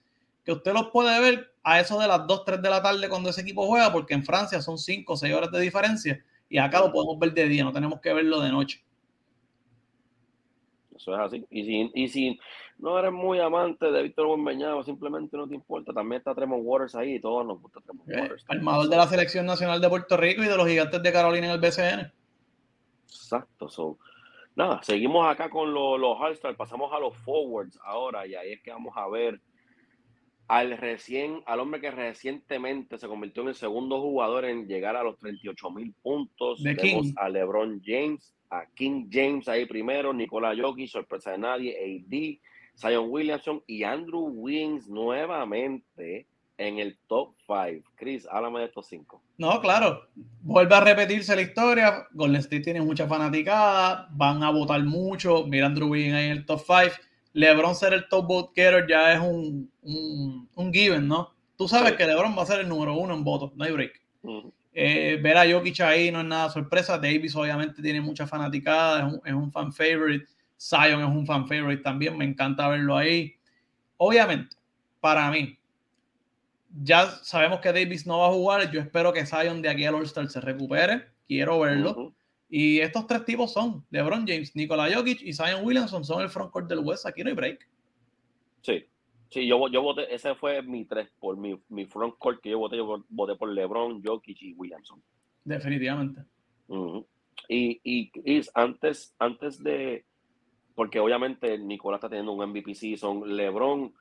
[0.45, 3.31] que usted los puede ver a eso de las 2, 3 de la tarde cuando
[3.31, 6.81] ese equipo juega, porque en Francia son 5 o 6 horas de diferencia y acá
[6.81, 8.85] lo podemos ver de día, no tenemos que verlo de noche.
[10.95, 11.47] Eso es así.
[11.51, 12.41] Y si, y si
[12.79, 16.95] no eres muy amante de Víctor o simplemente no te importa, también está Tremont Waters
[16.95, 18.45] ahí y todos nos gusta Tremont eh, Waters.
[18.49, 21.53] Armador de la Selección Nacional de Puerto Rico y de los Gigantes de Carolina en
[21.53, 22.13] el BCN.
[23.07, 23.69] Exacto.
[23.69, 23.99] So,
[24.55, 28.63] nada, seguimos acá con los, los All-Stars, pasamos a los Forwards ahora y ahí es
[28.63, 29.41] que vamos a ver
[30.49, 35.03] al recién, al hombre que recientemente se convirtió en el segundo jugador en llegar a
[35.03, 36.63] los 38 mil puntos.
[36.63, 42.39] Tenemos a LeBron James, a King James ahí primero, Nicolás Jokic, sorpresa de nadie, AD,
[42.77, 46.27] Zion Williamson y Andrew Wings nuevamente
[46.59, 47.91] en el top 5.
[47.97, 49.23] Chris, háblame de estos cinco.
[49.39, 50.09] No, claro.
[50.43, 52.07] Vuelve a repetirse la historia.
[52.13, 55.47] Golden State tiene mucha fanaticada, van a votar mucho.
[55.47, 59.13] Mira Andrew Wiggins ahí en el top 5 LeBron ser el top vote getter ya
[59.13, 61.35] es un, un, given, ¿no?
[61.59, 64.01] Tú sabes que LeBron va a ser el número uno en votos, no hay break.
[64.73, 66.97] Eh, ver a Jokic ahí no es nada sorpresa.
[66.97, 70.27] Davis obviamente tiene mucha fanaticada, es un, fan favorite.
[70.59, 73.35] Zion es un fan favorite también, me encanta verlo ahí.
[73.97, 74.57] Obviamente,
[75.01, 75.59] para mí,
[76.83, 78.71] ya sabemos que Davis no va a jugar.
[78.71, 81.09] Yo espero que Zion de aquí al All-Star se recupere.
[81.27, 82.15] Quiero verlo.
[82.49, 86.69] Y estos tres tipos son LeBron James, Nikola Jokic y Zion Williamson son el frontcourt
[86.69, 87.07] del West.
[87.07, 87.69] Aquí no hay break.
[88.61, 88.85] Sí,
[89.31, 92.77] sí, yo, yo voté, ese fue mi tres, por mi, mi frontcourt que yo voté,
[92.77, 95.03] yo voté por LeBron, Jokic y Williamson.
[95.45, 96.23] Definitivamente.
[97.49, 100.05] y, y, antes, antes de,
[100.75, 103.93] porque obviamente Nicolás está teniendo un MVP season, LeBron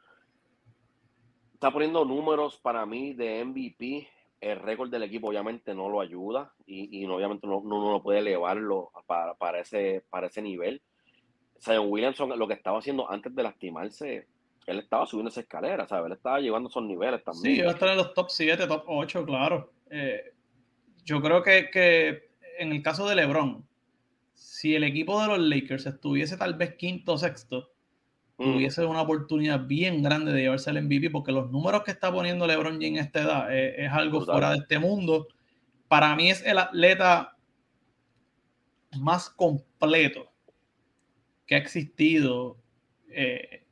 [1.53, 4.08] está poniendo números para mí de MVP
[4.43, 8.19] el récord del equipo obviamente no lo ayuda y, y obviamente no, no, no, puede
[8.19, 10.82] elevarlo para, para, ese, para ese nivel.
[11.62, 14.27] Zion Williamson lo que estaba haciendo antes de lastimarse,
[14.67, 16.08] él estaba subiendo esa escalera, ¿sabes?
[16.08, 17.56] Él estaba llevando esos niveles también.
[17.56, 19.71] Sí, iba a estar en los top 7, top 8, claro.
[19.89, 20.34] Eh,
[21.06, 23.65] yo creo que, que, en el caso de LeBron,
[24.34, 27.73] si el equipo de los Lakers estuviese tal vez quinto o sexto,
[28.38, 32.48] tuviese una oportunidad bien grande de llevarse el MVP, porque los números que está poniendo
[32.48, 35.28] LeBron James en esta edad es, algo fuera de este mundo.
[35.88, 37.38] Para mí es el atleta
[39.00, 40.32] más completo
[41.46, 42.58] que ha existido.
[43.10, 43.65] Eh,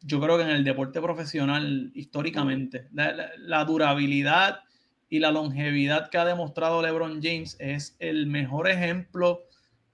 [0.00, 4.60] yo creo que en el deporte profesional históricamente, la, durabilidad
[5.08, 9.42] y la longevidad que ha demostrado LeBron James es el mejor ejemplo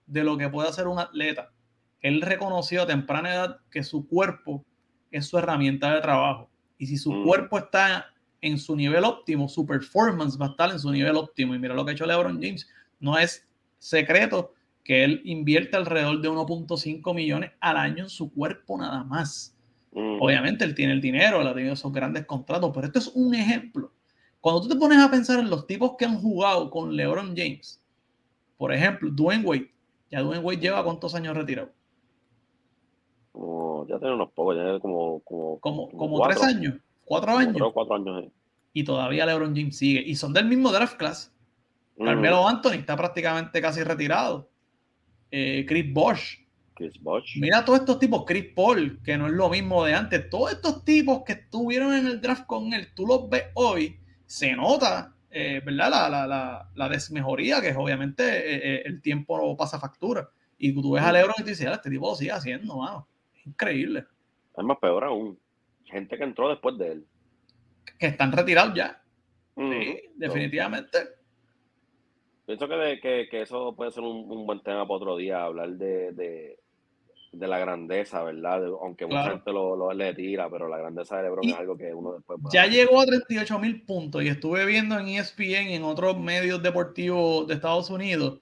[0.07, 1.53] de lo que puede hacer un atleta
[2.02, 4.64] él reconoció a temprana edad que su cuerpo
[5.10, 6.50] es su herramienta de trabajo.
[6.78, 7.24] Y si su mm.
[7.24, 8.06] cuerpo está
[8.40, 11.54] en su nivel óptimo, su performance va a estar en su nivel óptimo.
[11.54, 12.68] Y mira lo que ha hecho LeBron James.
[13.00, 13.46] No es
[13.78, 19.56] secreto que él invierte alrededor de 1.5 millones al año en su cuerpo nada más.
[19.92, 20.20] Mm.
[20.20, 23.34] Obviamente él tiene el dinero, él ha tenido esos grandes contratos, pero esto es un
[23.34, 23.92] ejemplo.
[24.40, 27.84] Cuando tú te pones a pensar en los tipos que han jugado con LeBron James,
[28.56, 29.70] por ejemplo, Dwayne Wade,
[30.10, 31.72] ya Dwayne Wade lleva cuántos años retirado?
[33.35, 35.21] Ya tiene unos pocos, ya tiene como.
[35.21, 37.73] Como, como, tres años, cuatro años.
[37.73, 38.25] cuatro años.
[38.73, 40.03] Y todavía LeBron James sigue.
[40.05, 41.33] Y son del mismo draft class.
[41.99, 44.49] Carmelo Anthony está prácticamente casi retirado.
[45.31, 46.38] Eh, Chris Bosch.
[46.75, 47.37] Chris Bosch.
[47.37, 50.31] Mira todos estos tipos, Chris Paul, que no es lo mismo de antes.
[50.31, 54.57] Todos estos tipos que estuvieron en el draft con él, tú los ves hoy, se
[54.57, 55.90] nota, eh, ¿verdad?
[55.90, 60.31] La, la, la, la, desmejoría, que es obviamente eh, el tiempo pasa factura.
[60.57, 63.07] Y tú ves a LeBron y te dices, este tipo lo sigue haciendo, mano.
[63.44, 64.07] Increíble.
[64.57, 65.38] Es más peor aún.
[65.85, 67.07] Gente que entró después de él.
[67.98, 69.03] Que están retirados ya.
[69.57, 70.98] Sí, definitivamente.
[72.46, 77.46] Pienso que, que, eso puede ser un, buen tema para otro día, hablar de, de,
[77.46, 78.64] la grandeza, ¿verdad?
[78.83, 81.94] aunque mucha gente lo, lo, le tira, pero la grandeza de LeBron es algo que
[81.94, 82.40] uno después...
[82.53, 86.61] Ya llegó a 38 mil puntos y estuve viendo en ESPN y en otros medios
[86.61, 88.40] deportivos de Estados Unidos.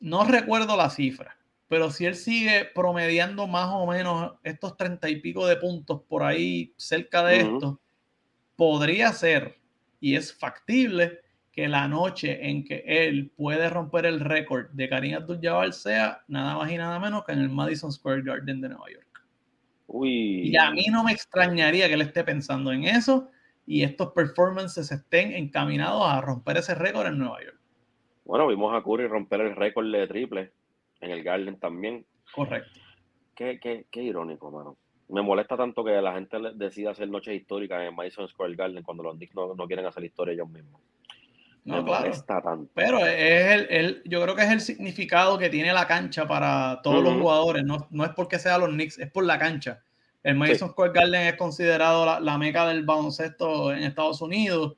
[0.00, 1.36] No recuerdo la cifra,
[1.72, 6.22] pero si él sigue promediando más o menos estos treinta y pico de puntos por
[6.22, 7.80] ahí cerca de esto,
[8.56, 9.56] podría ser
[9.98, 15.14] y es factible que la noche en que él puede romper el récord de Karim
[15.14, 18.90] Abdul-Jabbar sea nada más y nada menos que en el Madison Square Garden de Nueva
[18.92, 19.24] York.
[20.04, 23.30] Y a mí no me extrañaría que él esté pensando en eso
[23.64, 27.58] y estos performances estén encaminados a romper ese récord en Nueva York.
[28.26, 30.52] Bueno, vimos a Curry romper el récord de triple
[31.02, 32.06] en el Garden también.
[32.34, 32.80] Correcto.
[33.34, 34.76] Qué, qué, qué irónico, mano.
[35.08, 39.02] Me molesta tanto que la gente decida hacer noches históricas en Madison Square Garden cuando
[39.02, 40.80] los Knicks no, quieren hacer historia ellos mismos.
[41.64, 42.10] No, claro.
[42.26, 42.70] Tanto.
[42.74, 47.04] Pero es el, yo creo que es el significado que tiene la cancha para todos
[47.04, 47.62] los jugadores.
[47.64, 49.82] No, no, es porque sea los Knicks, es por la cancha.
[50.22, 54.76] El Madison Square Garden es considerado la, la, meca del baloncesto en Estados Unidos.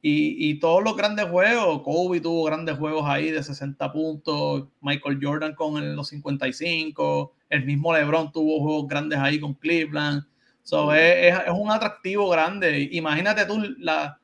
[0.00, 5.54] Y, todos los grandes juegos, Kobe tuvo grandes juegos ahí de 60 puntos, Michael Jordan
[5.56, 10.24] con los 55, el mismo LeBron tuvo juegos grandes ahí con Cleveland.
[10.62, 12.88] So, es, un atractivo grande.
[12.92, 14.20] Imagínate tú la,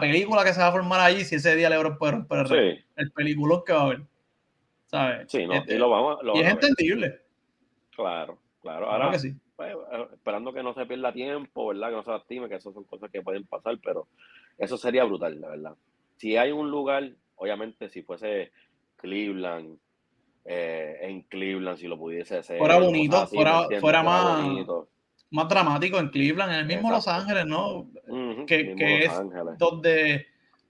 [0.00, 3.12] película que se va a formar allí si ese día LeBron puede romper el, el
[3.12, 4.02] peliculón que va a haber.
[4.86, 5.30] ¿Sabes?
[5.30, 7.20] Sí, no, este, y lo vamos, y es entendible.
[7.94, 8.90] Claro, claro.
[8.90, 9.34] Ahora, que sí.
[9.54, 9.74] Pues,
[10.12, 11.88] esperando que no se pierda tiempo, ¿verdad?
[11.88, 14.06] Que no se lastime, que esas son cosas que pueden pasar, pero
[14.58, 15.74] eso sería brutal, la verdad.
[16.16, 18.50] Si hay un lugar, obviamente, si fuese
[18.96, 19.78] Cleveland,
[20.44, 22.58] eh, en Cleveland, si lo pudiese ser.
[22.58, 24.66] Fuera bonito, fuera, más,
[25.30, 27.88] más dramático en Cleveland, en el mismo Los Ángeles, ¿no?
[28.46, 29.12] que, es
[29.58, 30.26] donde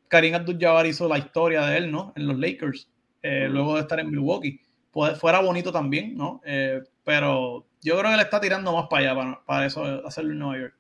[0.09, 2.13] Karim Abdul-Jabbar hizo la historia de él, ¿no?
[2.17, 2.91] En los Lakers,
[3.23, 4.61] eh, luego de estar en Milwaukee.
[4.91, 6.41] Pues, fuera bonito también, ¿no?
[6.45, 10.33] Eh, pero yo creo que le está tirando más para allá, para, para eso, hacerlo
[10.33, 10.78] en Nueva York.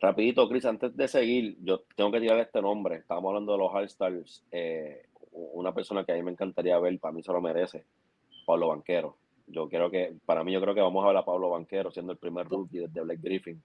[0.00, 2.96] Rapidito, Chris, antes de seguir, yo tengo que tirar este nombre.
[2.96, 4.44] Estábamos hablando de los All-Stars.
[4.50, 7.84] Eh, una persona que a mí me encantaría ver, para mí se lo merece,
[8.44, 9.16] Pablo Banquero.
[9.46, 12.12] Yo creo que, para mí, yo creo que vamos a ver a Pablo Banquero siendo
[12.12, 13.62] el primer rookie desde Blake Griffin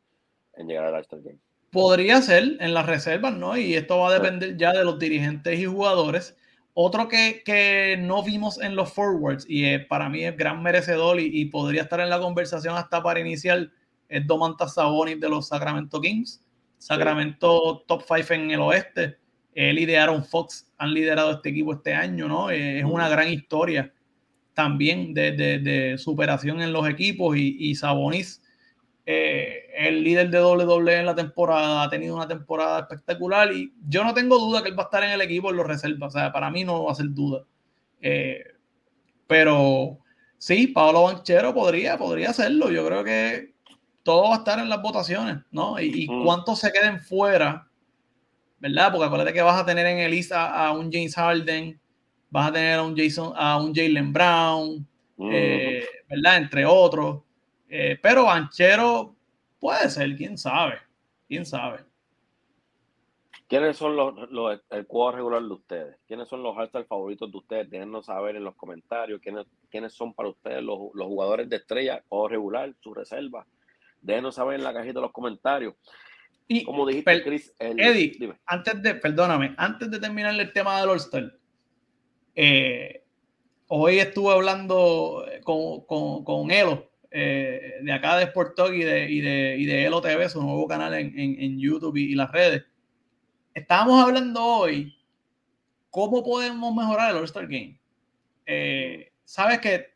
[0.55, 1.39] en llegar al All-Star Game.
[1.71, 3.57] Podría ser en las reservas, ¿no?
[3.57, 6.37] Y esto va a depender ya de los dirigentes y jugadores.
[6.73, 11.19] Otro que, que no vimos en los forwards y eh, para mí es gran merecedor
[11.19, 13.71] y, y podría estar en la conversación hasta para iniciar
[14.11, 16.43] es Domantas Sabonis de los Sacramento Kings.
[16.77, 19.17] Sacramento top 5 en el oeste.
[19.53, 22.49] Él y de Aaron Fox han liderado este equipo este año, ¿no?
[22.51, 23.91] Eh, es una gran historia
[24.53, 28.41] también de, superación en los equipos y, y Sabonis,
[29.05, 34.03] eh, el líder de WWE en la temporada, ha tenido una temporada espectacular y yo
[34.03, 36.19] no tengo duda que él va a estar en el equipo en los reservas, o
[36.19, 37.43] sea, para mí no va a ser duda.
[38.01, 38.43] Eh,
[39.25, 39.99] pero
[40.37, 43.53] sí, Pablo Banchero podría, podría hacerlo, yo creo que
[44.03, 45.79] todo va a estar en las votaciones, ¿no?
[45.79, 47.67] Y, cuántos se queden fuera,
[48.59, 48.91] ¿verdad?
[48.91, 51.79] Porque acuérdate que vas a tener en Elisa a un James Harden,
[52.29, 54.87] vas a tener a un Jason, a un Jalen Brown,
[55.31, 56.37] eh, ¿verdad?
[56.37, 57.21] Entre otros.
[57.69, 59.15] Eh, pero Banchero
[59.59, 60.79] puede ser, quién sabe.
[61.27, 61.85] Quién sabe.
[63.51, 65.97] ¿Quiénes son los, el cuadro regular de ustedes?
[66.07, 67.69] ¿Quiénes son los hashtags favoritos de ustedes?
[67.69, 72.29] Déjenos saber en los comentarios quiénes, quiénes son para ustedes los, jugadores de estrella, cuadro
[72.29, 73.45] regular, su reserva.
[74.01, 75.75] Déjenos saber en la cajita de los comentarios.
[76.47, 81.31] Y como dijiste, Chris, Eddie, antes de, perdóname, antes de terminar el tema del All-Star,
[82.35, 83.03] eh,
[83.67, 89.09] hoy estuve hablando con, con, con Elo, eh, de acá de Sport Talk y de,
[89.09, 92.63] y de, y de Elo TV, su nuevo canal en, en, YouTube y las redes
[93.53, 94.97] estábamos hablando hoy
[95.89, 97.77] cómo podemos mejorar el All-Star Game.
[98.45, 99.93] Eh, Sabes que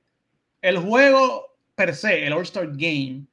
[0.62, 3.26] el juego per se, el All-Star Game,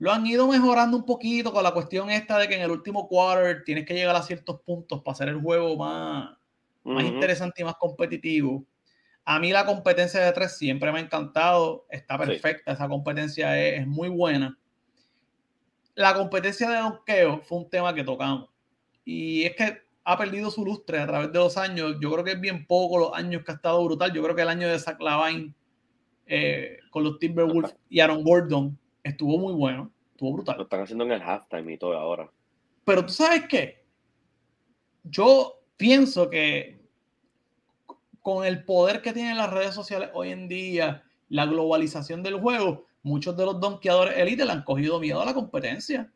[0.00, 3.06] lo han ido mejorando un poquito con la cuestión esta de que en el último
[3.06, 6.38] quarter tienes que llegar a ciertos puntos para hacer el juego más,
[6.84, 8.64] más interesante y más competitivo.
[9.26, 13.80] A mí la competencia de tres siempre me ha encantado, está perfecta, esa competencia es,
[13.80, 14.58] es, muy buena.
[15.94, 18.48] La competencia de donkeo fue un tema que tocamos.
[19.04, 21.96] Y es que ha perdido su lustre a través de los años.
[22.00, 24.14] Yo creo que es bien poco los años que ha estado brutal.
[24.14, 25.52] Yo creo que el año de Zach Lavine
[26.26, 29.90] eh, con los Timberwolves y Aaron Gordon estuvo muy bueno.
[30.12, 30.56] Estuvo brutal.
[30.58, 32.30] Lo están haciendo en el halftime y todo ahora.
[32.84, 33.84] Pero tú sabes qué?
[35.04, 36.80] Yo pienso que
[38.20, 42.86] con el poder que tienen las redes sociales hoy en día, la globalización del juego,
[43.02, 46.12] muchos de los donkeadores élite le han cogido miedo a la competencia.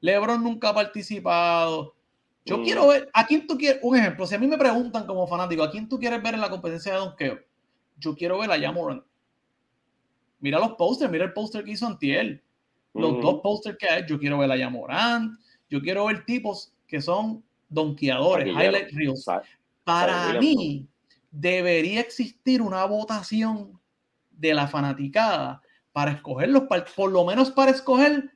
[0.00, 1.94] LeBron nunca ha participado.
[2.44, 2.64] Yo mm.
[2.64, 3.80] quiero ver, ¿a quién tú quieres?
[3.82, 6.40] Un ejemplo, si a mí me preguntan como fanático, ¿a quién tú quieres ver en
[6.40, 7.38] la competencia de donkeo?
[7.98, 9.04] Yo quiero ver a Yamoran.
[10.40, 12.42] Mira los posters, mira el póster que hizo Antiel.
[12.94, 13.20] Los mm.
[13.20, 15.38] dos posters que hay, yo quiero ver a Yamoran.
[15.68, 19.26] Yo quiero ver tipos que son donkeadores, highlight reels.
[19.84, 20.86] Para mí,
[21.30, 23.78] debería existir una votación
[24.30, 28.30] de la fanaticada para escogerlos, por lo menos para escoger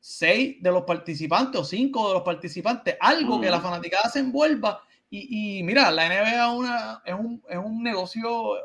[0.00, 4.82] seis de los participantes o cinco de los participantes, algo que la fanaticada se envuelva.
[5.10, 8.56] Y, mira, la NBA una, es, un, es un negocio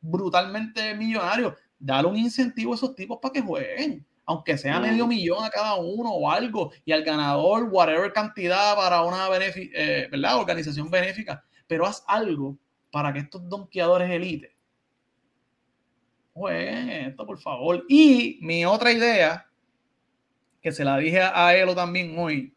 [0.00, 1.56] brutalmente millonario.
[1.84, 5.74] Dale un incentivo a esos tipos para que jueguen, aunque sea medio millón a cada
[5.74, 10.38] uno o algo, y al ganador, whatever cantidad para una eh, ¿verdad?
[10.38, 11.44] organización benéfica.
[11.66, 12.56] Pero haz algo
[12.90, 14.56] para que estos donkeadores elite
[16.32, 17.84] jueguen esto, por favor.
[17.86, 19.46] Y mi otra idea
[20.62, 22.56] que se la dije a Elo también hoy,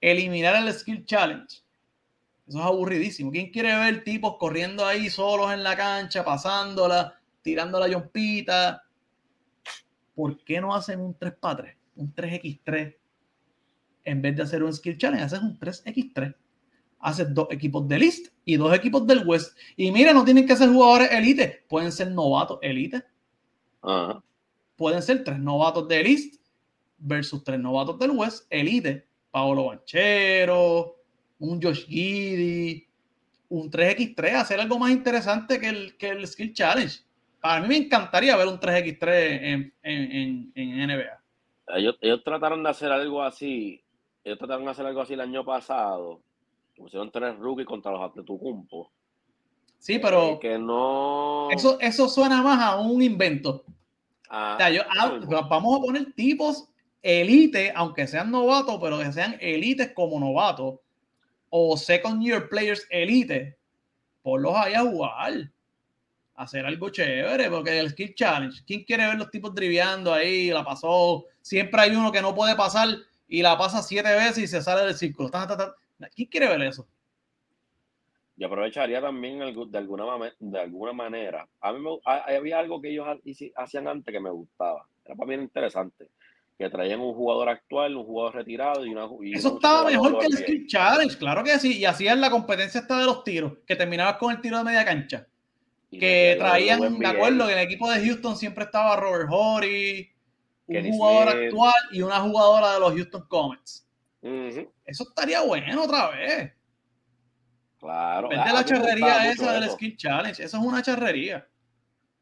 [0.00, 1.54] eliminar el Skill Challenge.
[2.48, 3.30] Eso es aburridísimo.
[3.30, 8.82] ¿Quién quiere ver tipos corriendo ahí solos en la cancha, pasándola, tirando la yompita?
[10.14, 11.76] ¿Por qué no hacen un 3x3?
[11.96, 12.96] Un 3x3.
[14.04, 16.34] En vez de hacer un Skill Challenge, haces un 3x3.
[17.00, 19.56] Haces dos equipos de list y dos equipos del West.
[19.76, 21.64] Y mira, no tienen que ser jugadores elite.
[21.68, 23.02] Pueden ser novatos elite.
[24.76, 26.40] Pueden ser tres novatos de list
[27.00, 30.96] versus tres novatos del West, Elite, Paolo Banchero,
[31.38, 32.86] un Josh Giddy,
[33.48, 37.00] un 3x3, hacer algo más interesante que el, que el Skill Challenge.
[37.40, 41.22] Para mí me encantaría ver un 3x3 en, en, en, NBA.
[41.78, 43.82] Ellos, ellos, trataron de hacer algo así,
[44.24, 46.20] ellos trataron de hacer algo así el año pasado,
[46.76, 48.90] pusieron tres rookies contra los Atletucumpo.
[49.78, 51.48] Sí, pero eh, que no...
[51.50, 53.64] eso, eso suena más a un invento.
[54.28, 54.58] Ah,
[54.98, 56.68] ah, vamos a poner tipos
[57.02, 60.80] elite, aunque sean novatos, pero que sean elites como novatos,
[61.48, 63.56] o second year players elite,
[64.24, 65.50] los ahí a jugar.
[66.40, 68.62] Hacer algo chévere, porque el skill challenge.
[68.66, 70.48] ¿Quién quiere ver los tipos driviando ahí?
[70.48, 71.26] La pasó.
[71.42, 72.88] Siempre hay uno que no puede pasar
[73.28, 75.30] y la pasa siete veces y se sale del círculo.
[76.16, 76.86] ¿Quién quiere ver eso?
[78.36, 81.46] Yo aprovecharía también de alguna, de alguna manera.
[81.60, 83.06] A mí había algo que ellos
[83.56, 84.86] hacían antes que me gustaba.
[85.04, 86.08] Era para mí interesante
[86.56, 89.06] que traían un jugador actual, un jugador retirado y una.
[89.34, 91.80] Eso estaba mejor que el Skill Challenge, claro que sí.
[91.80, 94.86] Y hacían la competencia esta de los tiros, que terminabas con el tiro de media
[94.86, 95.26] cancha.
[95.90, 100.10] Que traían, me acuerdo que en el equipo de Houston siempre estaba Robert Horry,
[100.66, 103.88] un jugador actual y una jugadora de los Houston Comets.
[104.22, 106.52] Eso estaría bueno otra vez.
[107.78, 108.28] Claro.
[108.28, 110.42] Vente la charrería esa del Skill Challenge.
[110.44, 111.48] Eso es una charrería.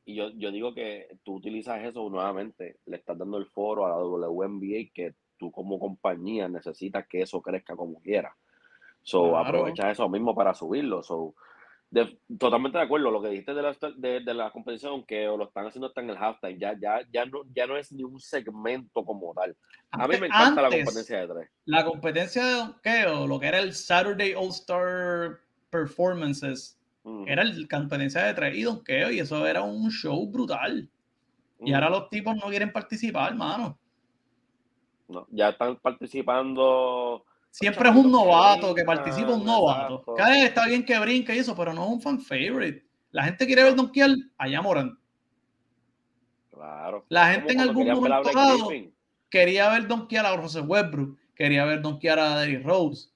[0.05, 3.91] Y yo, yo digo que tú utilizas eso nuevamente, le estás dando el foro a
[3.91, 8.35] la WNBA que tú como compañía necesitas que eso crezca como quiera.
[9.03, 11.03] So, aprovecha eso mismo para subirlo.
[11.03, 11.35] So,
[12.39, 13.11] totalmente de acuerdo.
[13.11, 16.17] Lo que dijiste de la, de, la competición, que lo están haciendo hasta en el
[16.17, 19.57] halftime, ya, ya, ya, no, ya no es ni un segmento como tal.
[19.91, 21.51] A mí me encanta la competencia de tres.
[21.65, 25.39] La competencia de donkeo, lo que era el Saturday All-Star
[25.71, 26.79] Performances,
[27.27, 30.89] era la competencia de tres y donkeo y eso era un show brutal.
[31.61, 33.79] Y ahora los tipos no quieren participar, hermano.
[35.09, 37.25] No, ya están participando.
[37.51, 40.05] Siempre es un novato que participa un novato.
[40.17, 42.85] Cada vez está bien que brinque y eso, pero no es un fan favorite.
[43.11, 44.99] La gente quiere ver donkear allá Morant.
[46.53, 47.05] Claro.
[47.09, 48.69] La gente en algún momento dado
[49.31, 53.11] quería ver donkear a Russell Westbrook, quería ver donkear a Derrick Rose.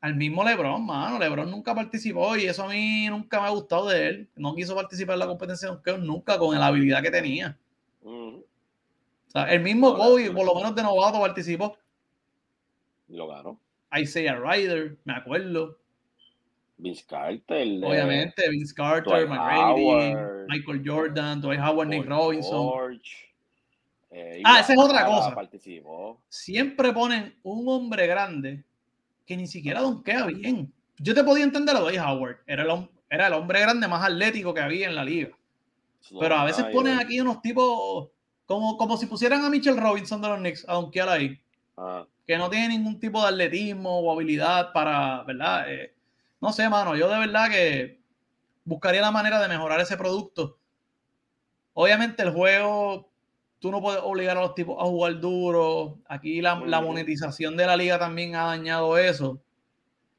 [0.00, 1.18] Al mismo LeBron, mano.
[1.18, 4.30] LeBron nunca participó y eso a mí nunca me ha gustado de él.
[4.34, 7.56] No quiso participar en la competencia de donkeo nunca con la habilidad que tenía.
[8.04, 8.42] O
[9.28, 11.78] sea, el mismo Kobe, por lo menos de novato, participó.
[13.12, 13.60] Y lo ganó.
[13.94, 15.76] Isaiah Ryder, me acuerdo.
[16.78, 17.66] Vince Carter.
[17.84, 20.14] Obviamente, Vince Carter, McGrady,
[20.48, 22.98] Michael Jordan, Dwight Howard, Nick Robinson.
[24.10, 25.36] Eh, ah, esa es otra cosa.
[26.30, 28.64] Siempre ponen un hombre grande
[29.26, 30.72] que ni siquiera donkea bien.
[30.98, 32.38] Yo te podía entender a Dwight Howard.
[32.46, 35.30] Era el, era el hombre grande más atlético que había en la liga.
[36.18, 38.08] Pero a veces ponen aquí unos tipos
[38.46, 41.38] como, como si pusieran a Mitchell Robinson de los Knicks a donkear ahí.
[41.76, 42.06] Ah.
[42.26, 45.72] Que no tiene ningún tipo de atletismo o habilidad para, ¿verdad?
[45.72, 45.94] Eh,
[46.40, 48.00] no sé, mano, yo de verdad que
[48.64, 50.58] buscaría la manera de mejorar ese producto.
[51.74, 53.10] Obviamente el juego,
[53.58, 55.98] tú no puedes obligar a los tipos a jugar duro.
[56.06, 59.40] Aquí la, monetización de la liga también ha dañado eso.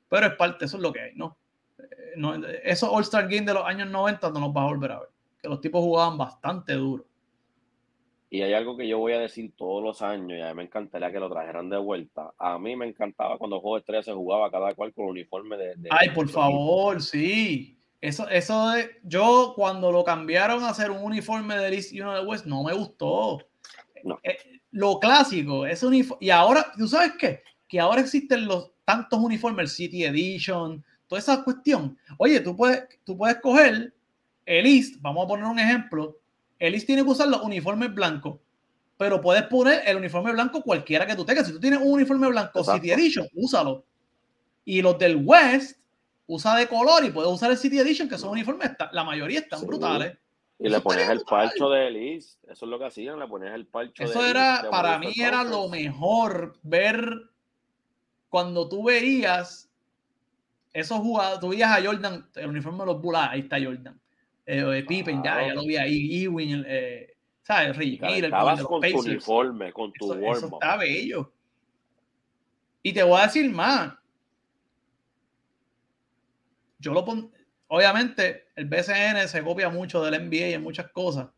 [0.09, 1.37] Pero es parte, eso es lo que hay, ¿no?
[1.77, 4.99] Eh, no esos All-Star Games de los años 90 no nos va a volver a
[4.99, 5.09] ver.
[5.41, 7.05] Que los tipos jugaban bastante duro.
[8.33, 10.63] Y hay algo que yo voy a decir todos los años, y a mí me
[10.63, 12.33] encantaría que lo trajeran de vuelta.
[12.39, 15.55] A mí me encantaba cuando el juego de estrella se jugaba cada cual con uniforme
[15.55, 15.75] de.
[15.91, 17.77] Ay, por favor, sí.
[18.01, 22.15] Eso, eso de, yo cuando lo cambiaron a hacer un uniforme de East y uno
[22.15, 23.37] de West, no me gustó.
[24.03, 24.17] No.
[24.23, 24.35] Eh,
[24.71, 26.25] lo clásico, ese uniforme.
[26.25, 27.43] Y ahora, ¿tú sabes qué?
[27.67, 31.95] Que ahora existen los tantos uniformes, el City Edition, toda esa cuestión.
[32.17, 33.93] Oye, tú puedes, tú puedes coger
[34.47, 36.17] el East, vamos a poner un ejemplo,
[36.59, 38.39] Ellis tiene que usar los uniformes blancos,
[38.97, 41.47] pero puedes poner el uniforme blanco cualquiera que tú tengas.
[41.47, 43.83] Si tú tienes un uniforme blanco City Edition, úsalo.
[44.65, 45.79] Y los del West,
[46.25, 49.65] usa de color y puedes usar el City Edition, que son uniformes, la mayoría están
[49.65, 50.17] brutales.
[50.59, 53.65] Y le pones el parcho de Ellis, eso es lo que hacían, le pones el
[53.65, 57.29] parcho Eso era, para mí era lo mejor, ver
[58.29, 59.69] cuando tú veías
[60.71, 63.99] esos jugadores, tú veías a Jordan, el uniforme de los Bulls, ahí está Jordan
[64.45, 67.77] eh, Pippen, ya, ya lo vi ahí, Ewing, eh, ¿sabes?
[67.77, 71.31] Rick Estabas con tu uniforme, con tu eso, eso está bello.
[72.81, 73.93] Y te voy a decir más.
[76.79, 77.31] Yo lo pongo,
[77.67, 81.29] obviamente, el BCN se copia mucho del NBA y en muchas cosas.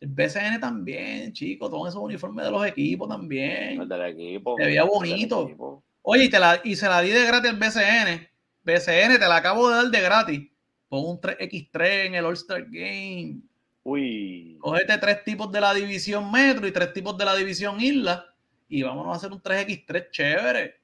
[0.00, 3.80] El BCN también, chicos, todos esos uniformes de los equipos también.
[3.82, 4.56] El del equipo.
[4.56, 5.82] Veía bonito.
[6.02, 8.28] Oye, y, te la, y se la di de gratis al BCN.
[8.62, 10.50] BCN, te la acabo de dar de gratis.
[10.88, 13.40] Pon un 3x3 en el All-Star Game.
[13.82, 14.58] Uy.
[14.60, 18.34] Cógete tres tipos de la división Metro y tres tipos de la división Isla
[18.68, 20.80] y vámonos a hacer un 3x3 chévere.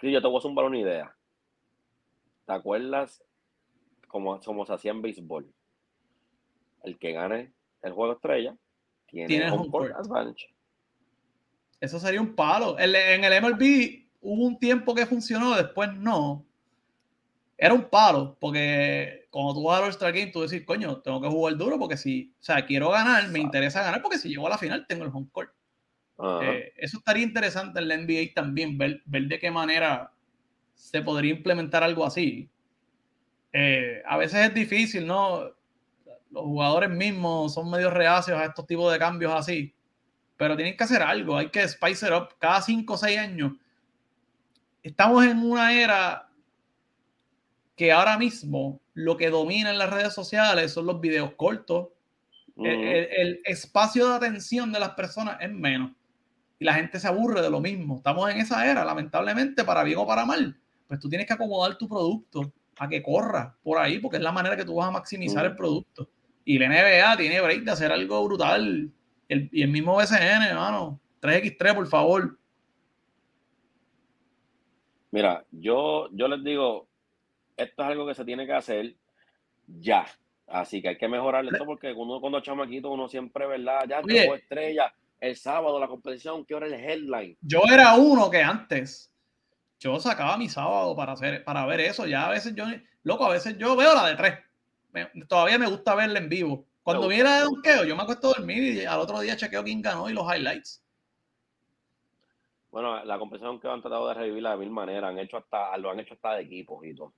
[0.00, 1.14] Sí, yo te voy a hacer un balón idea.
[2.46, 3.22] ¿Te acuerdas
[4.06, 5.52] cómo, se hacía en béisbol?
[6.84, 8.56] El que gane el juego estrella
[9.06, 10.54] tiene, un home advantage.
[11.80, 12.78] Eso sería un palo.
[12.78, 16.47] en el MLB hubo un tiempo que funcionó, después no
[17.60, 21.28] era un palo, porque cuando tú vas al All-Star Game, tú decís, coño, tengo que
[21.28, 24.50] jugar duro porque si, o sea, quiero ganar, me interesa ganar porque si llego a
[24.50, 25.50] la final tengo el home court.
[26.42, 30.12] Eh, eso estaría interesante en la NBA también, ver, de qué manera
[30.74, 32.48] se podría implementar algo así.
[33.52, 35.50] Eh, a veces es difícil, ¿no?
[36.30, 39.74] Los jugadores mismos son medio reacios a estos tipos de cambios así,
[40.36, 43.52] pero tienen que hacer algo, hay que spice it up cada 5 o 6 años.
[44.82, 46.27] Estamos en una era
[47.78, 51.88] que ahora mismo lo que domina en las redes sociales son los videos cortos.
[52.56, 55.92] el, espacio de atención de las personas es menos.
[56.58, 57.98] Y la gente se aburre de lo mismo.
[57.98, 60.58] Estamos en esa era, lamentablemente, para bien o para mal.
[60.88, 64.32] Pues tú tienes que acomodar tu producto a que corra por ahí, porque es la
[64.32, 66.10] manera que tú vas a maximizar el producto.
[66.44, 68.90] Y la NBA tiene break de hacer algo brutal.
[69.28, 71.00] y el mismo BCN, hermano.
[71.22, 72.36] 3x3, por favor.
[75.12, 76.87] Mira, yo, yo les digo,
[77.58, 78.94] esto es algo que se tiene que hacer
[79.66, 80.06] ya.
[80.46, 83.84] Así que hay que mejorar esto porque uno cuando chamaquito, uno siempre, ¿verdad?
[83.86, 84.94] Ya tengo estrella.
[85.20, 87.36] El sábado la competición, ¿qué hora es el headline?
[87.40, 89.12] Yo era uno que antes,
[89.80, 92.06] yo sacaba mi sábado para hacer, para ver eso.
[92.06, 92.64] Ya a veces yo,
[93.02, 94.38] loco, a veces yo veo la de tres.
[95.28, 96.64] todavía me gusta verla en vivo.
[96.84, 99.82] Cuando viene de donqueo, yo me acuesto a dormir y al otro día chequeo quién
[99.82, 100.82] ganó y los highlights.
[102.70, 105.90] Bueno, la competición que han tratado de revivirla de mil maneras, han hecho hasta, lo
[105.90, 107.12] han hecho hasta de equipos y todo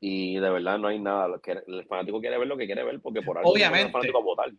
[0.00, 1.40] y de verdad no hay nada.
[1.66, 3.86] El fanático quiere ver lo que quiere ver porque por algo Obviamente.
[3.86, 4.52] el fanático votar.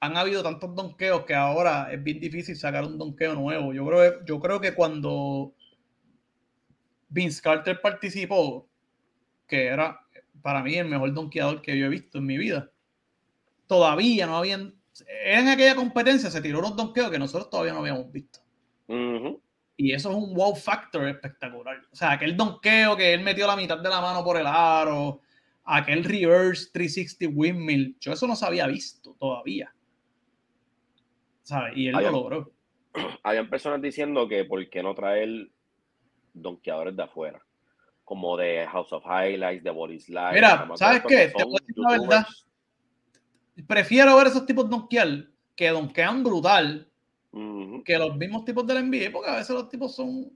[0.00, 3.72] han habido tantos donkeos que ahora es bien difícil sacar un donkeo nuevo.
[3.72, 5.52] Yo creo, yo creo que cuando
[7.08, 8.68] Vince Carter participó,
[9.46, 10.00] que era
[10.42, 12.70] para mí el mejor donkeador que yo he visto en mi vida,
[13.66, 14.74] todavía no habían.
[15.24, 18.40] En aquella competencia se tiró unos donkeos que nosotros todavía no habíamos visto.
[19.80, 21.80] Y eso es un wow factor espectacular.
[21.92, 25.20] O sea, aquel donkeo que él metió la mitad de la mano por el aro,
[25.64, 29.72] aquel reverse 360 windmill, yo eso no se había visto todavía.
[31.42, 31.76] ¿Sabes?
[31.76, 32.52] Y él lo logró.
[33.22, 35.48] Habían personas diciendo que por qué no traer
[36.34, 37.40] donkeadores de afuera,
[38.04, 40.32] como de House of Highlights, de Boris Live.
[40.32, 41.28] Mira, ¿sabes qué?
[41.28, 42.26] Te voy a decir la verdad.
[43.68, 46.88] Prefiero ver esos tipos donkear que donkean brutal
[47.84, 50.30] que los mismos tipos del NBA, porque a veces los tipos son.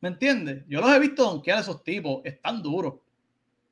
[0.00, 0.64] ¿Me entiendes?
[0.68, 2.94] Yo los he visto donkear esos tipos, están duros.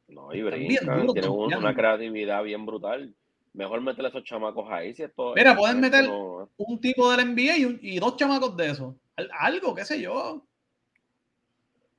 [0.08, 3.14] No, y brincan, tienen una creatividad bien brutal.
[3.54, 4.94] Mejor meterle a esos chamacos ahí.
[4.94, 8.94] Si esto, Mira, pueden meter un tipo del NBA y, y, dos chamacos de esos.
[9.38, 10.42] Algo, qué sé yo.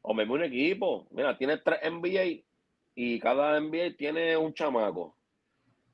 [0.02, 1.08] O me un equipo.
[1.12, 2.44] Mira, tiene tres NBA
[2.96, 5.16] y cada NBA tiene un chamaco.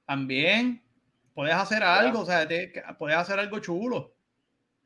[0.06, 0.82] También
[1.40, 2.46] puedes hacer algo, o sea,
[2.98, 4.14] puedes hacer algo chulo.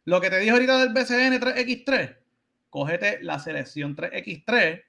[0.05, 2.15] Lo que te dije ahorita del BCN 3X3,
[2.69, 4.83] cógete la selección 3X3,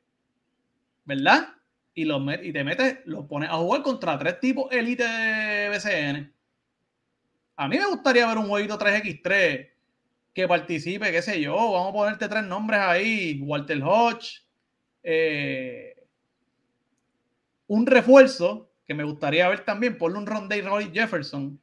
[1.07, 1.55] ¿verdad?
[1.95, 6.35] Y, lo y te metes, lo pones a jugar contra tres tipos elite de BCN.
[7.57, 9.71] A mí me gustaría ver un jueguito 3X3
[10.35, 14.45] que participe, qué sé yo, vamos a ponerte tres nombres ahí, Walter Hodge,
[15.03, 15.97] eh,
[17.69, 21.59] un refuerzo que me gustaría ver también, ponle un Ronday Roy Jefferson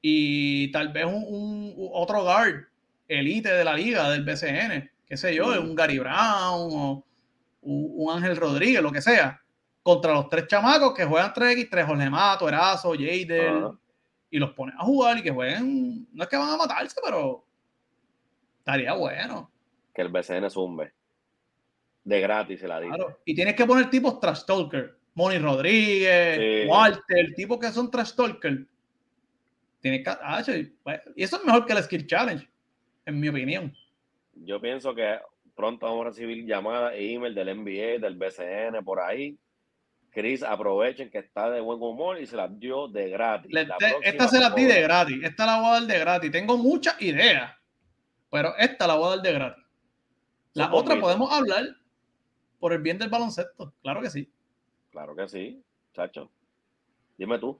[0.00, 2.66] y tal vez un, otro guard
[3.08, 7.04] elite de la liga del BCN, qué sé yo, un Gary Brown o
[7.62, 9.42] un, Ángel Rodríguez, lo que sea,
[9.82, 13.70] contra los tres chamacos que juegan 3x3, Jorge Mato, Erazo, Jader,
[14.30, 17.44] y los pones a jugar y que jueguen, no es que van a matarse, pero
[18.58, 19.50] estaría bueno.
[19.94, 20.92] Que el BCN zumbe.
[22.02, 22.94] De gratis se la digo.
[22.94, 23.20] Claro.
[23.24, 24.98] Y tienes que poner tipos trash talker.
[25.14, 28.66] Moni Rodríguez, Walter, tipos que son trash talker.
[29.80, 30.42] Tiene que, ah,
[30.82, 32.48] pues, y eso es mejor que el Skill Challenge,
[33.06, 33.72] en mi opinión.
[34.34, 35.18] Yo pienso que
[35.54, 39.38] pronto vamos a recibir llamadas e email del NBA, del BCN, por ahí.
[40.10, 43.50] Chris, aprovechen que está de buen humor y se las dio de gratis.
[44.02, 45.22] esta se las di de gratis.
[45.22, 46.30] Esta la voy a dar de gratis.
[46.30, 47.52] Tengo muchas ideas,
[48.30, 49.64] pero esta la voy a dar de gratis.
[50.54, 51.64] La otra podemos hablar
[52.60, 53.74] por el bien del baloncesto.
[53.82, 54.32] Claro que sí.
[54.94, 55.60] Claro que sí,
[55.92, 56.30] chacho.
[57.18, 57.58] Dime tú.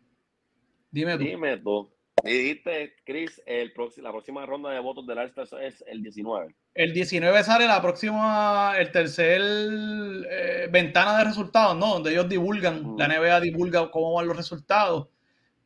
[0.92, 1.24] Dime tú.
[1.24, 1.90] Dime tú.
[2.22, 6.54] dijiste, Chris, el la próxima ronda de votos del all es el 19.
[6.74, 11.94] El 19 sale la próxima, el tercer eh, ventana de resultados, ¿no?
[11.94, 15.08] Donde ellos divulgan, la NBA divulga cómo van los resultados.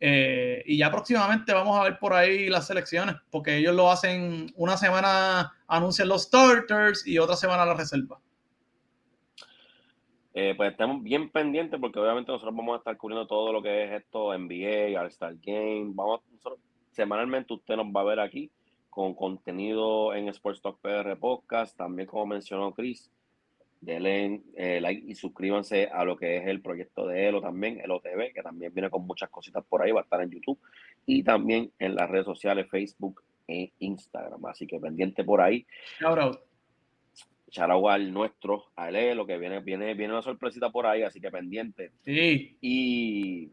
[0.00, 4.50] Eh, y ya próximamente vamos a ver por ahí las selecciones, porque ellos lo hacen
[4.56, 8.18] una semana, anuncian los starters y otra semana la reserva.
[10.34, 13.84] Eh, pues estamos bien pendientes porque obviamente nosotros vamos a estar cubriendo todo lo que
[13.84, 15.90] es esto NBA, All-Star Game.
[15.94, 16.20] Vamos,
[16.92, 18.50] semanalmente usted nos va a ver aquí
[18.90, 21.76] con contenido en Sports Talk PR Podcast.
[21.76, 23.10] También, como mencionó Chris,
[23.80, 27.90] denle eh, like y suscríbanse a lo que es el proyecto de Elo también, el
[27.90, 30.58] OTV, que también viene con muchas cositas por ahí, va a estar en YouTube
[31.06, 34.44] y también en las redes sociales, Facebook e Instagram.
[34.46, 35.66] Así que pendiente por ahí.
[36.00, 36.47] Shout
[37.51, 41.20] Charagua al nuestro, a él, lo que viene, viene, viene una sorpresita por ahí, así
[41.20, 41.92] que pendiente.
[42.05, 42.57] Sí.
[42.61, 43.51] Y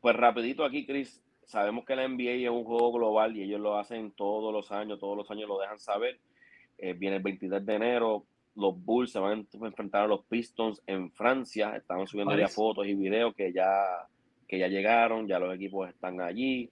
[0.00, 3.78] pues rapidito aquí, Chris, sabemos que la NBA es un juego global y ellos lo
[3.78, 6.18] hacen todos los años, todos los años lo dejan saber.
[6.78, 8.26] Eh, viene el 23 de enero,
[8.56, 12.86] los Bulls se van a enfrentar a los Pistons en Francia, estaban subiendo ya fotos
[12.86, 14.06] y videos que ya,
[14.48, 16.70] que ya llegaron, ya los equipos están allí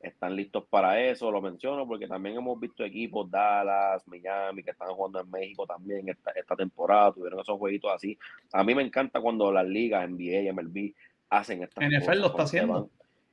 [0.00, 4.88] están listos para eso, lo menciono porque también hemos visto equipos Dallas, Miami, que están
[4.88, 8.18] jugando en México también esta, esta temporada, tuvieron esos jueguitos así.
[8.52, 10.94] A mí me encanta cuando las ligas NBA y MLB
[11.28, 12.90] hacen estas NFL lo está haciendo.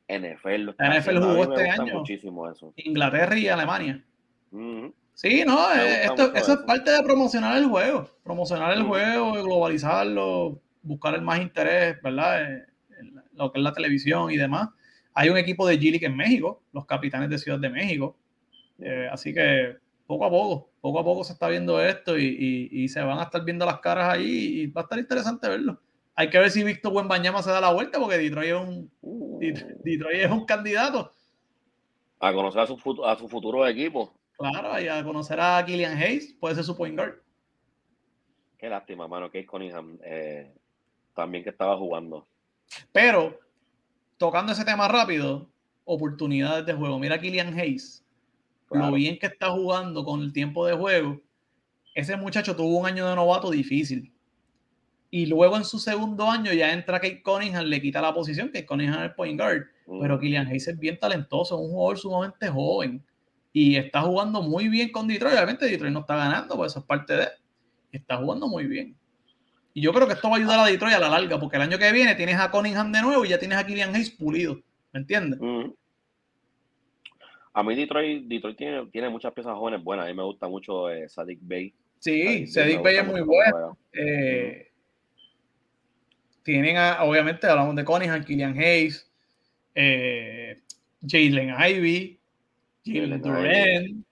[0.09, 1.99] NFL lo está NFL jugó este año.
[1.99, 2.73] Muchísimo eso.
[2.75, 4.03] Inglaterra y Alemania.
[5.13, 10.61] Sí, no, eh, esto, eso, es parte de promocionar el juego, promocionar el juego, globalizarlo,
[10.83, 12.43] buscar el más interés, ¿verdad?
[12.43, 12.65] Eh,
[13.33, 14.69] lo que es la televisión y demás.
[15.19, 18.15] Hay un equipo de G-League en México, los capitanes de Ciudad de México.
[18.77, 23.01] Eh, así que poco a poco, poco a poco se está viendo esto y, se
[23.01, 25.81] van a estar viendo las caras ahí y va a estar interesante verlo.
[26.13, 29.39] Hay que ver si Víctor Buenbañama se da la vuelta porque Detroit es un, uh.
[29.83, 31.11] Detroit es un candidato.
[32.19, 34.13] A conocer a su, a su futuro equipo.
[34.37, 37.15] Claro, y a conocer a Killian Hayes, puede ser su point guard.
[38.55, 40.53] Qué lástima, mano, que es Cunningham eh,
[41.15, 42.27] también que estaba jugando.
[42.91, 43.39] Pero
[44.17, 45.49] tocando ese tema rápido,
[45.85, 46.99] oportunidades de juego.
[46.99, 48.05] Mira a Killian Hayes,
[48.71, 51.21] lo bien que está jugando con el tiempo de juego.
[51.95, 54.13] Ese muchacho tuvo un año de novato difícil.
[55.09, 58.65] Y luego en su segundo año ya entra Kate Cunningham, le quita la posición, que
[58.65, 59.63] Cunningham es el point guard.
[60.01, 63.03] Pero Killian Hayes es bien talentoso, un jugador sumamente joven.
[63.53, 65.35] Y está jugando muy bien con Detroit.
[65.35, 67.27] Obviamente Detroit no está ganando, pues eso es parte de...
[67.93, 68.97] Está jugando muy bien.
[69.77, 71.61] Y yo creo que esto va a ayudar a Detroit a la larga, porque el
[71.61, 74.59] año que viene tienes a Cunningham de nuevo y ya tienes a Killian Hayes pulido.
[74.91, 75.39] ¿Me entiendes?
[77.53, 80.07] A mí Detroit, Detroit tiene, tiene, muchas piezas jóvenes buenas.
[80.07, 81.75] A mí me gusta mucho eh, Sadik Bay.
[81.99, 83.77] Sí, Sadik Bay es muy bueno.
[83.93, 84.71] Eh,
[86.41, 89.07] tienen, obviamente, hablamos de Cunningham, Killian Hayes,
[89.75, 90.59] eh,
[91.07, 92.19] Jalen Ivy,
[92.83, 94.06] Jalen Durant.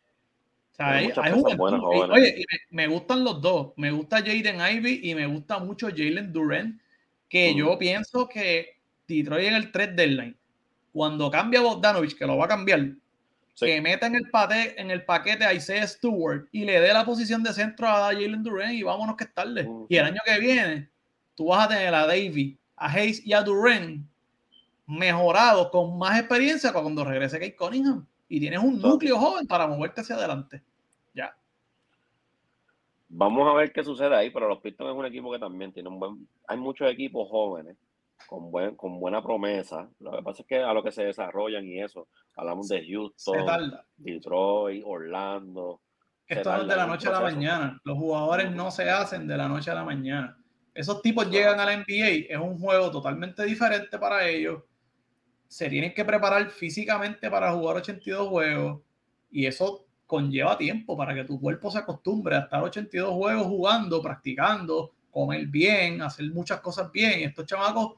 [0.76, 3.72] O sea, hay, hay Oye, me, gustan los dos.
[3.78, 6.82] Me gusta Jaden Ivy y me gusta mucho Jalen Durant,
[7.30, 8.76] que yo pienso que
[9.08, 10.36] Detroit en el 3 deadline,
[10.92, 12.90] cuando cambia Bogdanovich, que lo va a cambiar,
[13.56, 17.06] que meta en el, pate, en el paquete a Isaiah Stewart y le dé la
[17.06, 19.66] posición de centro a Jalen Durant y vámonos que es tarde.
[19.88, 20.90] Y el año que viene,
[21.36, 24.06] tú vas a tener a Davy, a Hayes y a Durant
[24.88, 30.02] mejorados con más experiencia cuando regrese Kate Cunningham y tienes un núcleo joven para moverte
[30.02, 30.64] hacia adelante.
[31.14, 31.36] Ya.
[33.08, 35.90] Vamos a ver qué sucede ahí, pero los Pistons es un equipo que también tiene
[35.90, 36.28] un buen.
[36.48, 37.78] Hay muchos equipos jóvenes
[38.28, 39.90] con, buen, con buena promesa.
[40.00, 43.74] Lo que pasa es que a lo que se desarrollan y eso, hablamos de Houston,
[43.98, 45.82] Detroit, Orlando.
[46.28, 47.80] Esto no es de la noche a la mañana.
[47.84, 50.38] Los jugadores no se hacen de la noche a la mañana.
[50.74, 54.64] Esos tipos llegan a la NBA, es un juego totalmente diferente para ellos
[55.48, 58.82] se tienen que preparar físicamente para jugar 82 juegos
[59.32, 64.02] y eso conlleva tiempo para que tu cuerpo se acostumbre a estar 82 juegos jugando,
[64.02, 67.22] practicando, comer bien, hacer muchas cosas bien.
[67.22, 67.93] Y estos chamacos,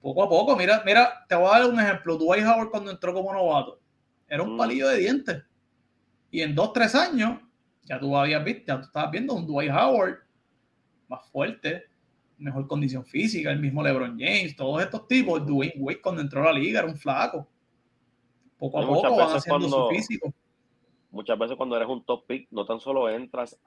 [0.00, 2.16] poco a poco, mira, mira, te voy a dar un ejemplo.
[2.16, 3.80] Dwight Howard cuando entró como novato,
[4.28, 4.58] era un mm.
[4.58, 5.42] palillo de dientes.
[6.30, 7.40] Y en dos, tres años,
[7.82, 10.18] ya tú habías visto, ya tú estabas viendo un Dwight Howard
[11.08, 11.84] más fuerte,
[12.40, 16.46] mejor condición física, el mismo LeBron James, todos estos tipos, Dwayne Wade cuando entró a
[16.46, 17.46] la liga era un flaco.
[18.58, 20.32] Poco a poco van haciendo su físico.
[21.10, 23.58] Muchas veces cuando eres un top pick, no tan solo entras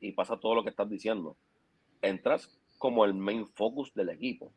[0.00, 1.36] y pasa todo lo que estás diciendo,
[2.02, 2.48] entras
[2.78, 4.52] como el main focus del equipo.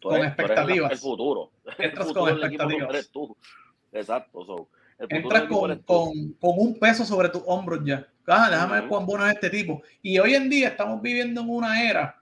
[0.00, 0.92] con expectativas.
[0.92, 1.50] el futuro.
[1.78, 3.10] Entras el futuro con expectativas.
[3.10, 3.36] tú.
[3.92, 4.68] Exacto.
[5.08, 8.06] entras con, con, con, un peso sobre tus hombros ya.
[8.26, 9.82] Ah, déjame ver cuán bueno es este tipo.
[10.02, 12.21] Y hoy en día estamos viviendo en una era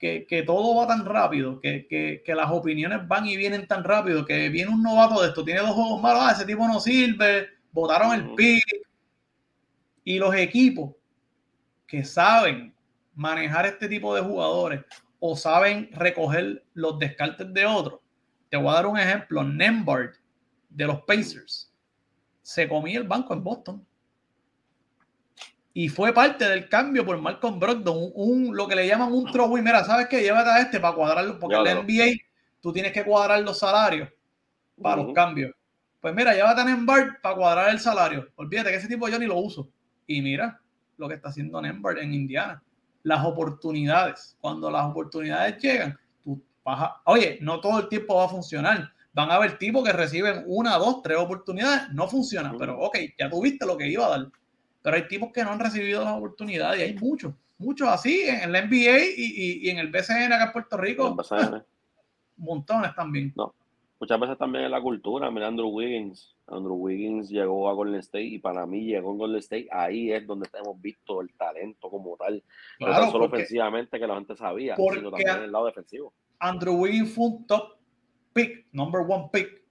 [0.00, 4.70] que, todo va tan rápido, que, las opiniones van y vienen tan rápido, que viene
[4.70, 8.34] un novato de esto, tiene dos juegos malos, ah, ese tipo no sirve, votaron el
[8.34, 8.64] pick.
[10.02, 10.94] Y los equipos
[11.86, 12.74] que saben
[13.14, 14.82] manejar este tipo de jugadores
[15.18, 18.00] o saben recoger los descartes de otros.
[18.48, 19.44] Te voy a dar un ejemplo.
[19.44, 20.14] Nembard
[20.70, 21.70] de los Pacers
[22.40, 23.86] se comía el banco en Boston
[25.72, 29.56] y fue parte del cambio por Malcolm Brogdon, un, lo que le llaman un throw
[29.56, 30.20] Mira, ¿sabes qué?
[30.20, 32.20] Llévate a este para cuadrarlo, porque en la NBA
[32.60, 34.08] tú tienes que cuadrar los salarios
[34.80, 35.52] para los cambios.
[36.00, 38.28] Pues mira, llévate a Nembard para cuadrar el salario.
[38.36, 39.68] Olvídate que ese tipo yo ni lo uso.
[40.06, 40.60] Y mira
[40.96, 42.62] lo que está haciendo Nembard en Indiana.
[43.02, 44.36] Las oportunidades.
[44.40, 48.92] Cuando las oportunidades llegan, tú vas Oye, no todo el tiempo va a funcionar.
[49.12, 51.90] Van a haber tipos que reciben una, dos, tres oportunidades.
[51.92, 54.30] No funcionan, pero ok, ya tuviste lo que iba a dar
[54.82, 58.52] pero hay tipos que no han recibido las oportunidades y hay muchos, muchos así en
[58.52, 61.16] la NBA y, en el BCN acá en Puerto Rico.
[62.36, 63.32] montones también.
[63.36, 63.54] No.
[64.00, 66.34] Muchas veces también en la cultura, mira Andrew Wiggins.
[66.46, 69.68] Andrew Wiggins llegó a Golden State y para mí llegó a Golden State.
[69.70, 72.42] Ahí es donde hemos visto el talento como tal.
[72.78, 76.14] no solo ofensivamente que la gente sabía, sino también en el lado defensivo.
[76.38, 77.76] Andrew Wiggins fue un top
[78.32, 79.62] pick, number one pick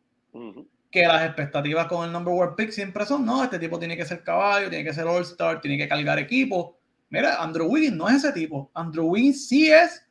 [0.91, 4.05] que las expectativas con el number one pick siempre son, no, este tipo tiene que
[4.05, 6.77] ser caballo, tiene que ser all-star, tiene que cargar equipo.
[7.09, 8.71] Mira, Andrew Wiggins no es ese tipo.
[8.73, 10.05] Andrew Wiggins sí es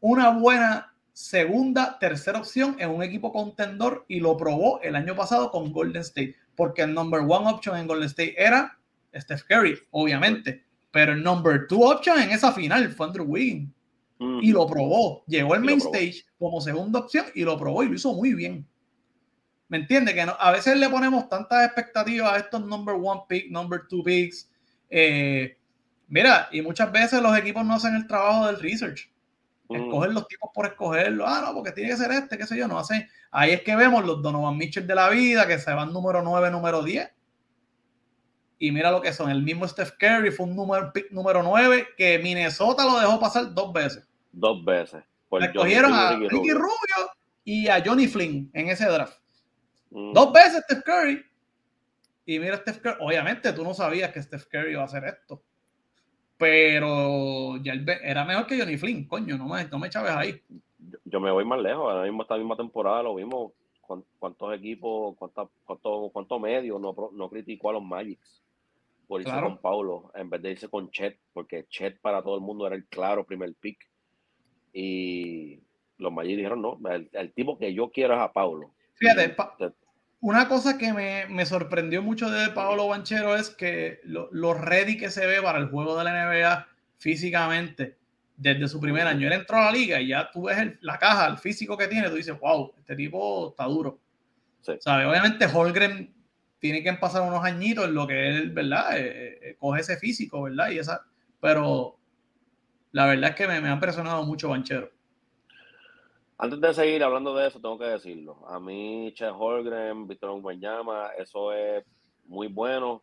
[0.00, 5.50] una buena segunda, tercera opción en un equipo contendor y lo probó el año pasado
[5.50, 8.78] con Golden State, porque el number one option en Golden State era
[9.14, 13.70] Steph Curry, obviamente, pero el number two option en esa final fue Andrew Wiggins.
[14.18, 15.24] Y lo probó.
[15.26, 18.66] Llegó al main stage como segunda opción y lo probó y lo hizo muy bien.
[19.68, 20.14] ¿Me entiende?
[20.14, 24.48] Que a veces le ponemos tantas expectativas a estos number one pick, number two picks.
[24.88, 25.56] Eh,
[26.08, 29.10] mira, y muchas veces los equipos no hacen el trabajo del research.
[29.68, 29.76] Mm.
[29.76, 31.26] Escoger los tipos por escogerlo.
[31.26, 33.08] Ah, no, porque tiene que ser este, qué sé yo, no hacen.
[33.32, 36.50] Ahí es que vemos los Donovan Mitchell de la vida, que se van número 9,
[36.50, 37.10] número 10.
[38.58, 39.30] Y mira lo que son.
[39.30, 43.52] El mismo Steph Curry fue un número, pick número 9 que Minnesota lo dejó pasar
[43.52, 44.08] dos veces.
[44.32, 45.02] Dos veces.
[45.40, 47.10] Escogieron a Ricky Rubio
[47.44, 49.18] y a Johnny Flynn en ese draft.
[49.90, 50.12] Mm.
[50.12, 51.24] Dos veces Steph Curry.
[52.24, 52.96] Y mira Steph Curry.
[53.00, 55.42] Obviamente tú no sabías que Steph Curry iba a hacer esto.
[56.36, 57.72] Pero ya
[58.02, 60.42] era mejor que Johnny Flynn, coño, no me, no me chaves ahí.
[61.04, 63.52] Yo, me voy más lejos, ahora mismo esta misma temporada lo vimos,
[64.18, 68.42] cuántos equipos, cuántos cuánto, cuánto medios no, no criticó a los Magics
[69.06, 72.40] por irse con Paulo en vez de irse con Chet, porque Chet para todo el
[72.40, 73.78] mundo era el claro primer pick.
[74.72, 75.60] Y
[75.98, 76.78] los Magics dijeron, no,
[77.12, 78.72] el, tipo que yo quiero es a Paulo.
[78.96, 79.36] Fíjate,
[80.20, 85.26] una cosa que me, sorprendió mucho de Pablo Banchero es que lo, ready que se
[85.26, 86.66] ve para el juego de la NBA
[86.96, 87.98] físicamente
[88.36, 89.26] desde su primer año.
[89.26, 92.08] Él entró a la liga y ya tú ves la caja, el físico que tiene,
[92.08, 94.00] tú dices, wow, este tipo está duro.
[94.66, 96.12] Obviamente Holgren
[96.58, 98.98] tiene que pasar unos añitos en lo que él, ¿verdad?
[98.98, 100.70] Eh, eh, coge ese físico, ¿verdad?
[100.70, 101.04] Y esa,
[101.40, 101.98] pero
[102.92, 104.95] la verdad es que me, me ha impresionado mucho Banchero.
[106.38, 108.46] Antes de seguir hablando de eso, tengo que decirlo.
[108.48, 111.82] A mí, Che Holgren, Víctor Guanyama, eso es
[112.26, 113.02] muy bueno,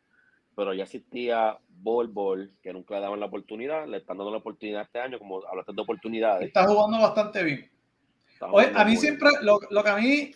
[0.56, 4.38] pero ya existía Bol Bol, que nunca le daban la oportunidad, le están dando la
[4.38, 6.48] oportunidad este año, como hablaste de oportunidades.
[6.48, 7.72] Está jugando bastante bien.
[8.40, 10.32] a mí siempre, lo, que a mí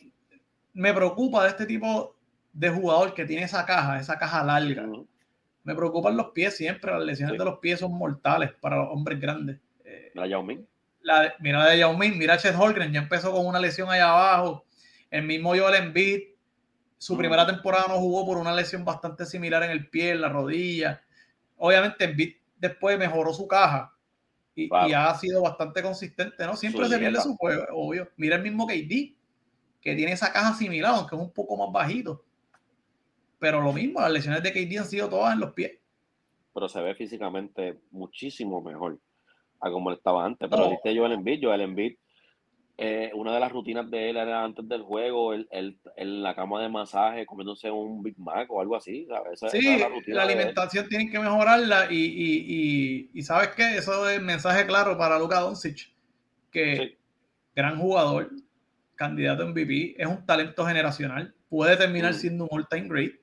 [0.73, 2.15] me preocupa de este tipo
[2.51, 4.87] de jugador que tiene esa caja, esa caja larga,
[5.63, 9.19] me preocupan los pies siempre, las lesiones de los pies son mortales para los hombres
[9.19, 9.59] grandes.
[10.15, 10.43] la Yao
[11.39, 14.65] mira de Yao Ming, mira Chet Holgren, ya empezó con una lesión allá abajo.
[15.09, 16.21] El mismo Joel Embiid,
[16.97, 17.17] su mm.
[17.17, 21.01] primera temporada no jugó por una lesión bastante similar en el pie, en la rodilla.
[21.57, 23.93] Obviamente Embiid después mejoró su caja
[24.55, 26.55] y, ha sido bastante consistente, ¿no?
[26.55, 28.09] Siempre se pierde su juego, obvio.
[28.17, 29.15] Mira el mismo KD,
[29.79, 32.25] que tiene esa caja similar, aunque es un poco más bajito.
[33.37, 35.77] Pero lo mismo, las lesiones de KD han sido todas en los pies.
[36.53, 38.99] Pero se ve físicamente muchísimo mejor
[39.59, 40.49] a como él estaba antes.
[40.49, 41.95] Pero viste Joel Embiid, Joel Embiid,
[42.79, 46.61] eh, una de las rutinas de él era antes del juego, él, en la cama
[46.61, 49.07] de masaje comiéndose un Big Mac o algo así.
[49.49, 53.77] sí, la, alimentación tienen que mejorarla y, y, y, ¿sabes qué?
[53.77, 55.91] Eso es mensaje claro para Luka Doncic,
[56.51, 56.99] que
[57.55, 58.29] gran jugador,
[58.93, 62.17] candidato en MVP, es un talento generacional, puede terminar mm.
[62.17, 63.13] siendo un all-time great,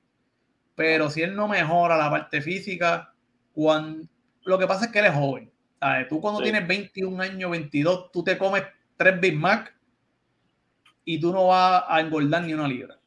[0.75, 3.13] pero si él no mejora la parte física,
[3.53, 4.05] cuando,
[4.43, 5.54] lo que pasa es que él es joven
[6.09, 8.63] Tú cuando tienes 21 años, 22, tú te comes
[8.97, 9.75] tres Big Mac
[11.03, 12.99] y tú no vas a engordar ni una libra.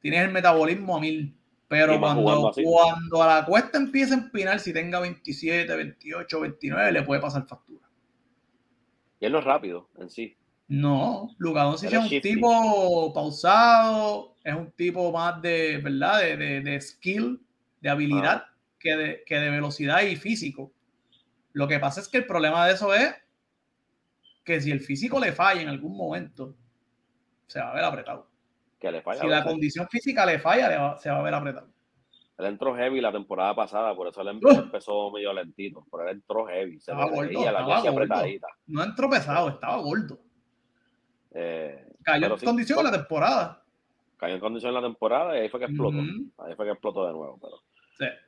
[0.00, 1.36] Tienes el metabolismo a mil.
[1.66, 7.02] Pero cuando, cuando a la cuesta empieza a empinar, si tenga 27, 28, 29, le
[7.02, 7.88] puede pasar factura.
[9.18, 10.36] Y es lo rápido en sí.
[10.68, 16.20] No, Luka es un tipo pausado, es un tipo más de, ¿verdad?
[16.20, 17.40] De, de, skill,
[17.80, 18.54] de habilidad, ah.
[18.78, 20.72] que, de, que de velocidad y físico.
[21.54, 23.14] Lo que pasa es que el problema de eso es
[24.44, 26.54] que si el físico le falla en algún momento,
[27.46, 28.28] se va a ver apretado.
[28.78, 31.68] Que le falla, si la condición física le falla, se va a ver apretado.
[32.36, 35.86] Él entró heavy la temporada pasada, por eso él empezó medio lentito.
[35.90, 38.48] Pero él entró heavy, se estaba gordo, la apretadita.
[38.66, 40.18] No entró pesado, estaba gordo.
[41.30, 43.62] Eh, cayó en condición en la temporada.
[44.16, 45.98] Cayó en condición en la temporada y ahí fue que explotó.
[46.38, 47.38] Ahí fue que explotó de nuevo.
[47.40, 47.62] Pero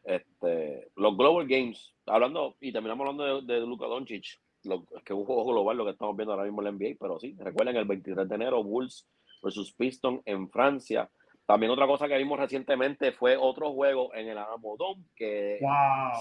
[0.04, 5.12] este, los Global Games, hablando, y terminamos hablando de, de Luka Doncic, lo, es que
[5.12, 7.36] es un juego global lo que estamos viendo ahora mismo en la NBA, pero sí,
[7.38, 9.08] recuerden el 23 de enero, Bulls
[9.42, 11.08] versus Piston en Francia.
[11.46, 15.60] También otra cosa que vimos recientemente fue otro juego en el Alamodón que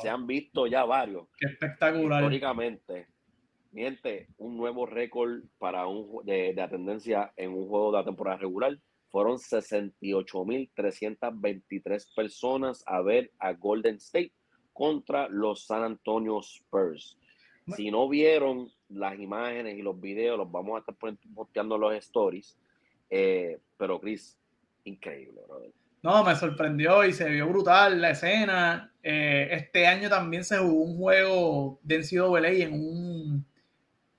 [0.02, 1.28] se han visto ya varios.
[1.40, 2.22] Qué espectacular.
[2.22, 3.08] Históricamente,
[3.72, 8.38] miente, un nuevo récord para un de, de atendencia en un juego de la temporada
[8.38, 8.78] regular
[9.16, 14.34] fueron 68.323 personas a ver a Golden State
[14.74, 17.18] contra los San Antonio Spurs.
[17.78, 20.96] Si no vieron las imágenes y los videos, los vamos a estar
[21.34, 22.58] posteando los stories.
[23.10, 24.38] Eh, pero Chris,
[24.84, 25.72] increíble, brother.
[26.04, 28.92] No, me sorprendió y se vio brutal la escena.
[29.02, 33.46] Eh, este año también se jugó un juego de NCAA en un,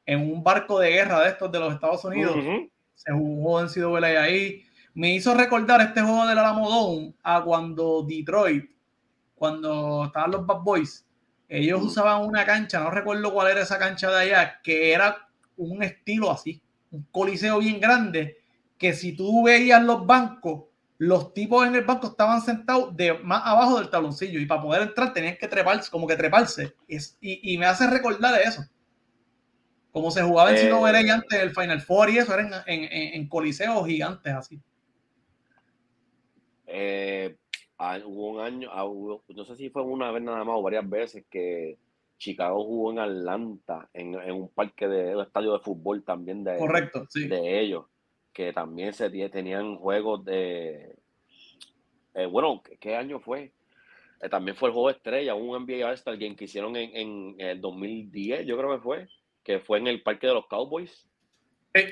[0.06, 2.34] en un barco de guerra de estos de los Estados Unidos.
[2.94, 4.65] Se jugó NCAA ahí
[4.96, 8.64] me hizo recordar este juego del Alamodón a cuando Detroit,
[9.34, 11.04] cuando estaban los Bad Boys,
[11.50, 15.28] ellos usaban una cancha, no recuerdo cuál era esa cancha de allá, que era
[15.58, 18.38] un estilo así, un coliseo bien grande,
[18.78, 20.64] que si tú veías los bancos,
[20.96, 24.80] los tipos en el banco estaban sentados de más abajo del tabloncillo y para poder
[24.80, 26.74] entrar tenían que treparse, como que treparse.
[27.20, 28.64] y, me hace recordar eso.
[29.92, 33.14] Como se jugaba en Sino eh, antes del Final Four y eso, eran en, en,
[33.14, 34.58] en coliseos gigantes así.
[36.66, 37.36] Eh,
[38.04, 38.86] hubo un año, ah,
[39.28, 41.78] no sé si fue una vez nada más o varias veces que
[42.18, 47.06] Chicago jugó en Atlanta, en, un parque de un estadio de fútbol también de, Correcto,
[47.14, 47.84] de ellos,
[48.32, 50.96] que también se tenían juegos de.
[52.14, 53.52] Eh, bueno, ¿qué, año fue?
[54.22, 57.34] Eh, también fue el juego de estrella, un NBA All-Star Game que hicieron en, en,
[57.38, 59.08] el 2010, yo creo que fue,
[59.44, 61.06] que fue en el Parque de los Cowboys.
[61.74, 61.82] Sí.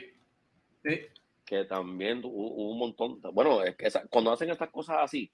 [0.83, 1.01] sí.
[1.45, 3.21] Que también hubo, un montón.
[3.33, 5.31] Bueno, es que cuando hacen estas cosas así,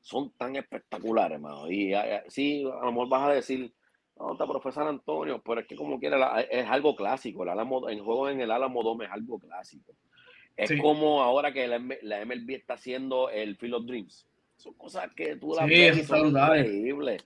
[0.00, 1.70] son tan espectaculares, hermano.
[1.70, 1.92] Y
[2.28, 3.72] sí, a lo mejor vas a decir,
[4.18, 7.42] no, está profesor Antonio, pero es que como quiera, es algo clásico.
[7.42, 9.94] El, Alamo, el juego en el Alamo Dome es algo clásico.
[10.56, 14.26] Es como ahora que la, MLB está haciendo el Field of Dreams.
[14.56, 17.24] Son cosas que tú las ves y son increíbles.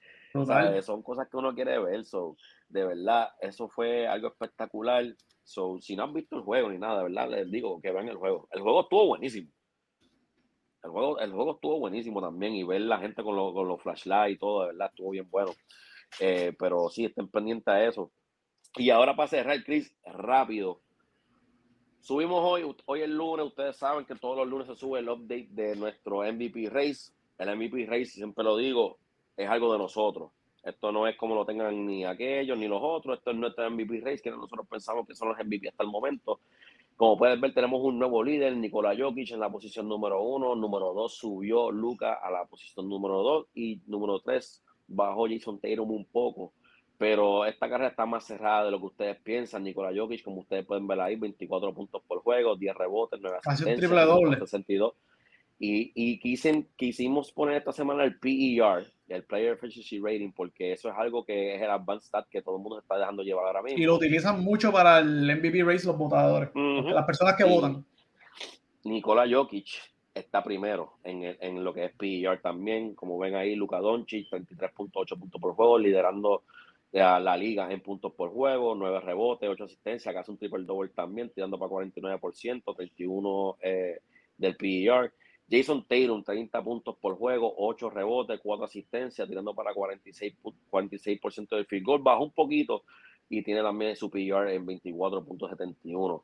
[0.84, 2.04] Son cosas que uno quiere ver.
[2.04, 2.36] So,
[2.72, 5.04] de verdad, eso fue algo espectacular.
[5.44, 8.08] So, si no han visto el juego ni nada, de verdad, les digo que vean
[8.08, 8.48] el juego.
[8.50, 9.50] El juego estuvo buenísimo.
[10.82, 14.36] El juego, el juego estuvo buenísimo también y ver la gente con, con los flashlights
[14.36, 15.52] y todo, de verdad, estuvo bien bueno.
[16.18, 18.10] Eh, pero sí, estén pendientes a eso.
[18.76, 20.80] Y ahora para cerrar, Chris, rápido.
[22.00, 25.48] Subimos hoy, hoy es lunes, ustedes saben que todos los lunes se sube el update
[25.50, 27.12] de nuestro MVP Race.
[27.38, 28.98] El MVP Race, siempre lo digo,
[29.36, 30.32] es algo de nosotros.
[30.62, 33.18] Esto no es como lo tengan ni aquellos ni los otros.
[33.18, 36.40] Esto es nuestro MVP Race, que nosotros pensamos que son los MVP hasta el momento.
[36.96, 40.54] Como puedes ver, tenemos un nuevo líder, Nikola Jokic en la posición número uno.
[40.54, 43.46] Número dos subió Luca a la posición número dos.
[43.54, 46.52] Y número tres bajó Jason Tatum un poco
[47.02, 49.64] pero esta carrera está más cerrada de lo que ustedes piensan.
[49.64, 53.80] Nikola Jokic, como ustedes pueden ver ahí, 24 puntos por juego, 10 rebotes, 9 asistencias,
[53.80, 54.38] triple doble.
[54.38, 54.94] 62.
[55.58, 56.20] Y, y
[56.76, 61.54] quisimos poner esta semana el PER, el Player Efficiency Rating, porque eso es algo que
[61.54, 63.78] es el advanced stat que todo el mundo está dejando llevar ahora mismo.
[63.78, 67.84] Y lo utilizan mucho para el MVP race los votadores, las personas que votan.
[68.84, 69.68] Nikola Jokic
[70.14, 72.94] está primero en, en, lo que es PER también.
[72.94, 76.42] Como ven ahí, Luka Doncic, 33.8 puntos por juego, liderando
[76.92, 81.30] la liga en puntos por juego, 9 rebotes, 8 asistencias, casi un triple double también,
[81.30, 84.00] tirando para 49%, 31 eh,
[84.36, 85.12] del PER.
[85.52, 90.34] Jason Taylor, 30 puntos por juego, 8 rebotes, 4 asistencias, tirando para 46%,
[90.70, 92.84] 46 del field goal, bajó un poquito
[93.28, 96.22] y tiene también su PER en 24.71.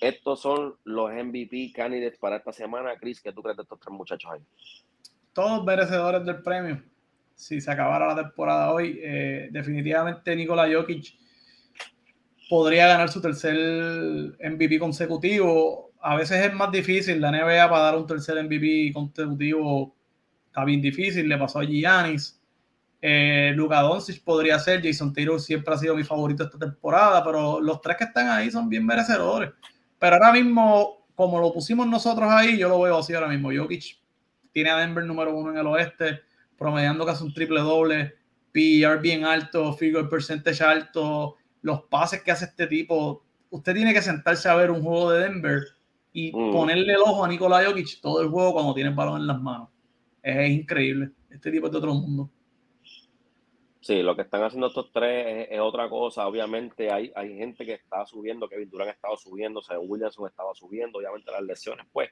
[0.00, 2.96] Estos son los MVP candidates para esta semana.
[2.98, 4.40] Chris, ¿qué tú crees de estos tres muchachos ahí?
[5.32, 6.80] Todos merecedores del premio
[7.40, 11.14] si se acabara la temporada hoy, eh, definitivamente Nikola Jokic
[12.50, 13.56] podría ganar su tercer
[14.38, 15.89] MVP consecutivo.
[16.02, 19.94] A veces es más difícil, la NBA para dar un tercer MVP consecutivo
[20.46, 22.40] está bien difícil, le pasó a Giannis.
[23.02, 27.80] Eh, Doncic podría ser, Jason Taylor siempre ha sido mi favorito esta temporada, pero los
[27.80, 29.50] tres que están ahí son bien merecedores.
[29.98, 33.50] Pero ahora mismo, como lo pusimos nosotros ahí, yo lo veo así ahora mismo.
[33.54, 33.98] Jokic
[34.52, 36.20] tiene a Denver número uno en el oeste
[36.58, 38.14] promediando casi un triple doble,
[38.52, 43.24] PR bien alto, figure percentage alto, los pases que hace este tipo.
[43.48, 45.62] Usted tiene que sentarse a ver un juego de Denver
[46.12, 46.52] y mm.
[46.52, 49.40] ponerle el ojo a Nikola Jokic todo el juego cuando tiene el balón en las
[49.40, 49.68] manos.
[50.22, 51.10] Es increíble.
[51.30, 52.30] Este tipo es de otro mundo.
[53.80, 56.26] Sí, lo que están haciendo estos tres es, otra cosa.
[56.26, 60.54] Obviamente hay, hay gente que está subiendo, Kevin Durant ha estado subiendo, Sam Williamson estaba
[60.54, 62.10] subiendo, obviamente las lesiones, pues,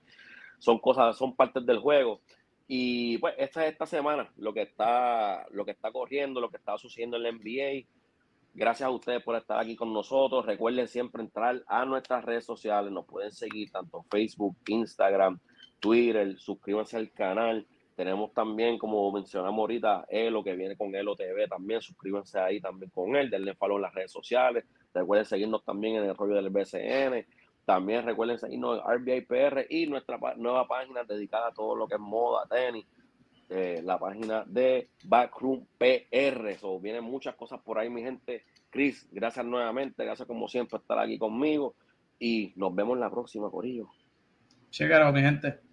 [0.58, 2.22] son cosas, son partes del juego.
[2.66, 6.58] Y pues esta es esta semana lo que está, lo que está corriendo, lo que
[6.58, 7.86] está sucediendo en la NBA.
[8.54, 10.44] Gracias a ustedes por estar aquí con nosotros.
[10.44, 12.92] Recuerden siempre entrar a nuestras redes sociales.
[12.92, 15.38] Nos pueden seguir tanto Facebook, Instagram,
[15.78, 16.36] Twitter.
[16.38, 17.66] Suscríbanse al canal.
[17.94, 21.80] Tenemos también, como mencionamos ahorita, Elo, que viene con Elo TV también.
[21.80, 23.30] Suscríbanse ahí también con él.
[23.30, 24.64] Denle follow en las redes sociales.
[24.94, 27.26] Recuerden seguirnos también en el rollo del BCN.
[27.64, 31.94] También recuerden seguirnos en RBI PR y nuestra nueva página dedicada a todo lo que
[31.96, 32.86] es moda, tenis,
[33.48, 36.58] eh, la página de Backroom PR.
[36.58, 38.44] So, vienen muchas cosas por ahí, mi gente.
[38.70, 41.74] Chris, gracias nuevamente, gracias como siempre estar aquí conmigo
[42.18, 43.88] y nos vemos la próxima, Corillo.
[44.70, 45.67] Chequero, mi gente.